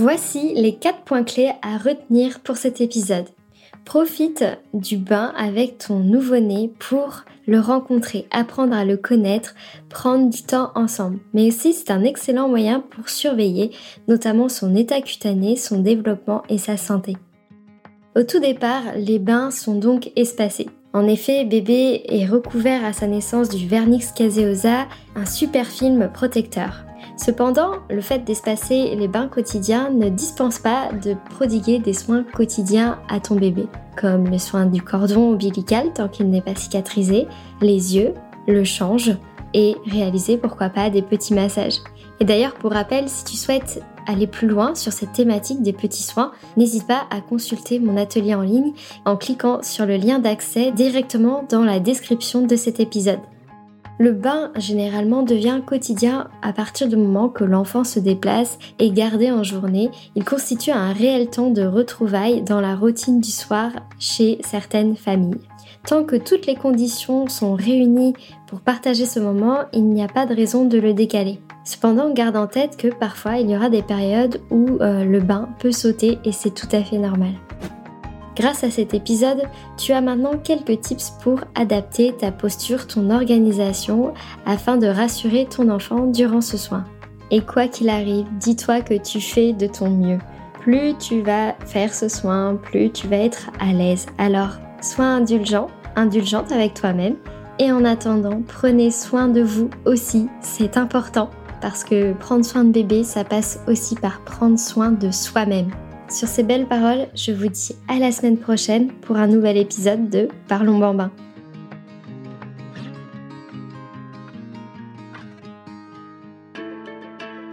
Voici 0.00 0.54
les 0.54 0.76
4 0.76 1.00
points 1.00 1.24
clés 1.24 1.50
à 1.60 1.76
retenir 1.76 2.38
pour 2.38 2.56
cet 2.56 2.80
épisode. 2.80 3.24
Profite 3.84 4.44
du 4.72 4.96
bain 4.96 5.32
avec 5.36 5.76
ton 5.78 5.98
nouveau-né 5.98 6.70
pour 6.78 7.24
le 7.48 7.58
rencontrer, 7.58 8.28
apprendre 8.30 8.76
à 8.76 8.84
le 8.84 8.96
connaître, 8.96 9.56
prendre 9.88 10.30
du 10.30 10.44
temps 10.44 10.70
ensemble. 10.76 11.18
Mais 11.34 11.48
aussi 11.48 11.72
c'est 11.72 11.90
un 11.90 12.04
excellent 12.04 12.48
moyen 12.48 12.78
pour 12.78 13.08
surveiller 13.08 13.72
notamment 14.06 14.48
son 14.48 14.76
état 14.76 15.00
cutané, 15.00 15.56
son 15.56 15.80
développement 15.80 16.44
et 16.48 16.58
sa 16.58 16.76
santé. 16.76 17.16
Au 18.14 18.22
tout 18.22 18.38
départ, 18.38 18.84
les 18.94 19.18
bains 19.18 19.50
sont 19.50 19.74
donc 19.74 20.12
espacés. 20.14 20.68
En 20.92 21.08
effet, 21.08 21.44
bébé 21.44 22.04
est 22.06 22.26
recouvert 22.26 22.84
à 22.84 22.92
sa 22.92 23.08
naissance 23.08 23.48
du 23.48 23.66
vernix 23.66 24.12
caseosa, 24.12 24.86
un 25.16 25.26
super 25.26 25.66
film 25.66 26.08
protecteur. 26.14 26.84
Cependant, 27.18 27.72
le 27.90 28.00
fait 28.00 28.20
d'espacer 28.20 28.94
les 28.94 29.08
bains 29.08 29.26
quotidiens 29.26 29.90
ne 29.90 30.08
dispense 30.08 30.60
pas 30.60 30.90
de 30.92 31.16
prodiguer 31.30 31.80
des 31.80 31.92
soins 31.92 32.22
quotidiens 32.22 33.00
à 33.08 33.18
ton 33.18 33.34
bébé, 33.34 33.66
comme 33.96 34.30
le 34.30 34.38
soin 34.38 34.66
du 34.66 34.80
cordon 34.80 35.32
ombilical 35.32 35.92
tant 35.92 36.08
qu'il 36.08 36.30
n'est 36.30 36.40
pas 36.40 36.54
cicatrisé, 36.54 37.26
les 37.60 37.96
yeux, 37.96 38.14
le 38.46 38.62
change 38.62 39.16
et 39.52 39.76
réaliser 39.86 40.36
pourquoi 40.36 40.68
pas 40.68 40.90
des 40.90 41.02
petits 41.02 41.34
massages. 41.34 41.80
Et 42.20 42.24
d'ailleurs, 42.24 42.54
pour 42.54 42.72
rappel, 42.72 43.08
si 43.08 43.24
tu 43.24 43.36
souhaites 43.36 43.82
aller 44.06 44.28
plus 44.28 44.46
loin 44.46 44.76
sur 44.76 44.92
cette 44.92 45.12
thématique 45.12 45.60
des 45.60 45.72
petits 45.72 46.04
soins, 46.04 46.30
n'hésite 46.56 46.86
pas 46.86 47.06
à 47.10 47.20
consulter 47.20 47.80
mon 47.80 47.96
atelier 47.96 48.34
en 48.34 48.42
ligne 48.42 48.72
en 49.04 49.16
cliquant 49.16 49.60
sur 49.62 49.86
le 49.86 49.96
lien 49.96 50.20
d'accès 50.20 50.70
directement 50.70 51.44
dans 51.48 51.64
la 51.64 51.80
description 51.80 52.42
de 52.42 52.54
cet 52.54 52.78
épisode. 52.78 53.20
Le 53.98 54.12
bain 54.12 54.52
généralement 54.56 55.24
devient 55.24 55.60
quotidien 55.66 56.28
à 56.40 56.52
partir 56.52 56.88
du 56.88 56.96
moment 56.96 57.28
que 57.28 57.42
l'enfant 57.42 57.82
se 57.82 57.98
déplace 57.98 58.58
et 58.78 58.92
gardé 58.92 59.32
en 59.32 59.42
journée. 59.42 59.90
Il 60.14 60.24
constitue 60.24 60.70
un 60.70 60.92
réel 60.92 61.28
temps 61.28 61.50
de 61.50 61.62
retrouvailles 61.62 62.42
dans 62.42 62.60
la 62.60 62.76
routine 62.76 63.20
du 63.20 63.32
soir 63.32 63.72
chez 63.98 64.38
certaines 64.44 64.94
familles. 64.94 65.40
Tant 65.84 66.04
que 66.04 66.14
toutes 66.14 66.46
les 66.46 66.54
conditions 66.54 67.28
sont 67.28 67.54
réunies 67.54 68.14
pour 68.46 68.60
partager 68.60 69.04
ce 69.04 69.18
moment, 69.18 69.64
il 69.72 69.84
n'y 69.86 70.02
a 70.02 70.08
pas 70.08 70.26
de 70.26 70.34
raison 70.34 70.64
de 70.64 70.78
le 70.78 70.94
décaler. 70.94 71.40
Cependant, 71.64 72.12
garde 72.12 72.36
en 72.36 72.46
tête 72.46 72.76
que 72.76 72.88
parfois 72.88 73.38
il 73.38 73.50
y 73.50 73.56
aura 73.56 73.68
des 73.68 73.82
périodes 73.82 74.40
où 74.50 74.78
euh, 74.80 75.04
le 75.04 75.20
bain 75.20 75.48
peut 75.58 75.72
sauter 75.72 76.18
et 76.24 76.32
c'est 76.32 76.54
tout 76.54 76.68
à 76.72 76.82
fait 76.82 76.98
normal. 76.98 77.32
Grâce 78.38 78.62
à 78.62 78.70
cet 78.70 78.94
épisode, 78.94 79.42
tu 79.76 79.92
as 79.92 80.00
maintenant 80.00 80.38
quelques 80.38 80.80
tips 80.80 81.10
pour 81.22 81.40
adapter 81.56 82.14
ta 82.16 82.30
posture, 82.30 82.86
ton 82.86 83.10
organisation, 83.10 84.14
afin 84.46 84.76
de 84.76 84.86
rassurer 84.86 85.46
ton 85.46 85.68
enfant 85.68 86.06
durant 86.06 86.40
ce 86.40 86.56
soin. 86.56 86.84
Et 87.32 87.40
quoi 87.40 87.66
qu'il 87.66 87.88
arrive, 87.88 88.26
dis-toi 88.38 88.80
que 88.80 88.94
tu 88.94 89.20
fais 89.20 89.52
de 89.52 89.66
ton 89.66 89.90
mieux. 89.90 90.18
Plus 90.60 90.94
tu 90.98 91.20
vas 91.20 91.54
faire 91.66 91.92
ce 91.92 92.08
soin, 92.08 92.54
plus 92.54 92.92
tu 92.92 93.08
vas 93.08 93.16
être 93.16 93.50
à 93.58 93.72
l'aise. 93.72 94.06
Alors, 94.18 94.52
sois 94.80 95.06
indulgent, 95.06 95.66
indulgente 95.96 96.52
avec 96.52 96.74
toi-même. 96.74 97.16
Et 97.58 97.72
en 97.72 97.84
attendant, 97.84 98.42
prenez 98.46 98.92
soin 98.92 99.26
de 99.26 99.42
vous 99.42 99.68
aussi, 99.84 100.28
c'est 100.42 100.76
important. 100.76 101.28
Parce 101.60 101.82
que 101.82 102.12
prendre 102.12 102.44
soin 102.44 102.62
de 102.62 102.70
bébé, 102.70 103.02
ça 103.02 103.24
passe 103.24 103.58
aussi 103.66 103.96
par 103.96 104.20
prendre 104.20 104.60
soin 104.60 104.92
de 104.92 105.10
soi-même. 105.10 105.72
Sur 106.08 106.26
ces 106.26 106.42
belles 106.42 106.66
paroles, 106.66 107.08
je 107.14 107.32
vous 107.32 107.48
dis 107.48 107.76
à 107.86 107.98
la 107.98 108.12
semaine 108.12 108.38
prochaine 108.38 108.88
pour 108.88 109.16
un 109.16 109.26
nouvel 109.26 109.58
épisode 109.58 110.08
de 110.08 110.28
Parlons 110.48 110.78
Bambin. 110.78 111.10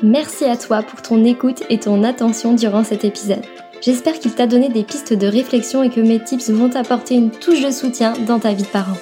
Merci 0.02 0.46
à 0.46 0.56
toi 0.56 0.84
pour 0.84 1.02
ton 1.02 1.26
écoute 1.26 1.64
et 1.70 1.80
ton 1.80 2.04
attention 2.04 2.54
durant 2.54 2.86
cet 2.86 3.04
épisode. 3.04 3.44
J'espère 3.82 4.20
qu'il 4.20 4.34
t'a 4.34 4.48
donné 4.48 4.70
des 4.70 4.84
pistes 4.84 5.14
de 5.14 5.28
réflexion 5.28 5.84
et 5.84 5.90
que 5.90 6.00
mes 6.00 6.24
tips 6.24 6.50
vont 6.50 6.70
t'apporter 6.70 7.16
une 7.16 7.32
touche 7.32 7.62
de 7.62 7.72
soutien 7.72 8.14
dans 8.26 8.40
ta 8.40 8.54
vie 8.54 8.64
de 8.64 8.68
parent. 8.68 8.98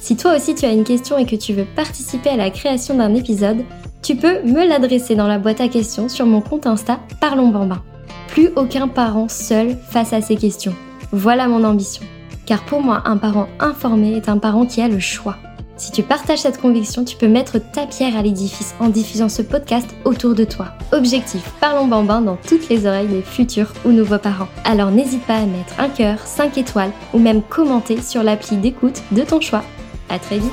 Si 0.00 0.16
toi 0.16 0.34
aussi 0.34 0.54
tu 0.54 0.64
as 0.64 0.72
une 0.72 0.84
question 0.84 1.18
et 1.18 1.26
que 1.26 1.36
tu 1.36 1.52
veux 1.52 1.66
participer 1.76 2.30
à 2.30 2.36
la 2.36 2.50
création 2.50 2.96
d'un 2.96 3.14
épisode, 3.14 3.64
tu 4.02 4.16
peux 4.16 4.42
me 4.42 4.66
l'adresser 4.66 5.14
dans 5.14 5.28
la 5.28 5.38
boîte 5.38 5.60
à 5.60 5.68
questions 5.68 6.08
sur 6.08 6.24
mon 6.24 6.40
compte 6.40 6.66
Insta 6.66 7.00
Parlons 7.20 7.48
Bambin 7.48 7.82
plus 8.28 8.50
aucun 8.56 8.88
parent 8.88 9.28
seul 9.28 9.76
face 9.90 10.12
à 10.12 10.20
ces 10.20 10.36
questions. 10.36 10.74
Voilà 11.12 11.48
mon 11.48 11.64
ambition. 11.64 12.04
Car 12.46 12.64
pour 12.64 12.82
moi, 12.82 13.02
un 13.06 13.16
parent 13.16 13.48
informé 13.60 14.16
est 14.16 14.28
un 14.28 14.38
parent 14.38 14.66
qui 14.66 14.80
a 14.80 14.88
le 14.88 14.98
choix. 14.98 15.36
Si 15.76 15.90
tu 15.90 16.02
partages 16.02 16.40
cette 16.40 16.60
conviction, 16.60 17.04
tu 17.04 17.16
peux 17.16 17.26
mettre 17.26 17.58
ta 17.58 17.86
pierre 17.86 18.16
à 18.16 18.22
l'édifice 18.22 18.74
en 18.78 18.88
diffusant 18.88 19.28
ce 19.28 19.42
podcast 19.42 19.88
autour 20.04 20.34
de 20.34 20.44
toi. 20.44 20.68
Objectif, 20.92 21.42
parlons 21.60 21.88
bambin 21.88 22.20
dans 22.20 22.36
toutes 22.36 22.68
les 22.68 22.86
oreilles 22.86 23.08
des 23.08 23.22
futurs 23.22 23.72
ou 23.84 23.90
nouveaux 23.90 24.18
parents. 24.18 24.48
Alors 24.64 24.92
n'hésite 24.92 25.24
pas 25.26 25.36
à 25.36 25.46
mettre 25.46 25.78
un 25.78 25.88
cœur, 25.88 26.18
5 26.20 26.58
étoiles 26.58 26.92
ou 27.12 27.18
même 27.18 27.42
commenter 27.42 28.00
sur 28.00 28.22
l'appli 28.22 28.56
d'écoute 28.56 29.02
de 29.10 29.22
ton 29.22 29.40
choix. 29.40 29.64
À 30.08 30.18
très 30.18 30.38
vite 30.38 30.52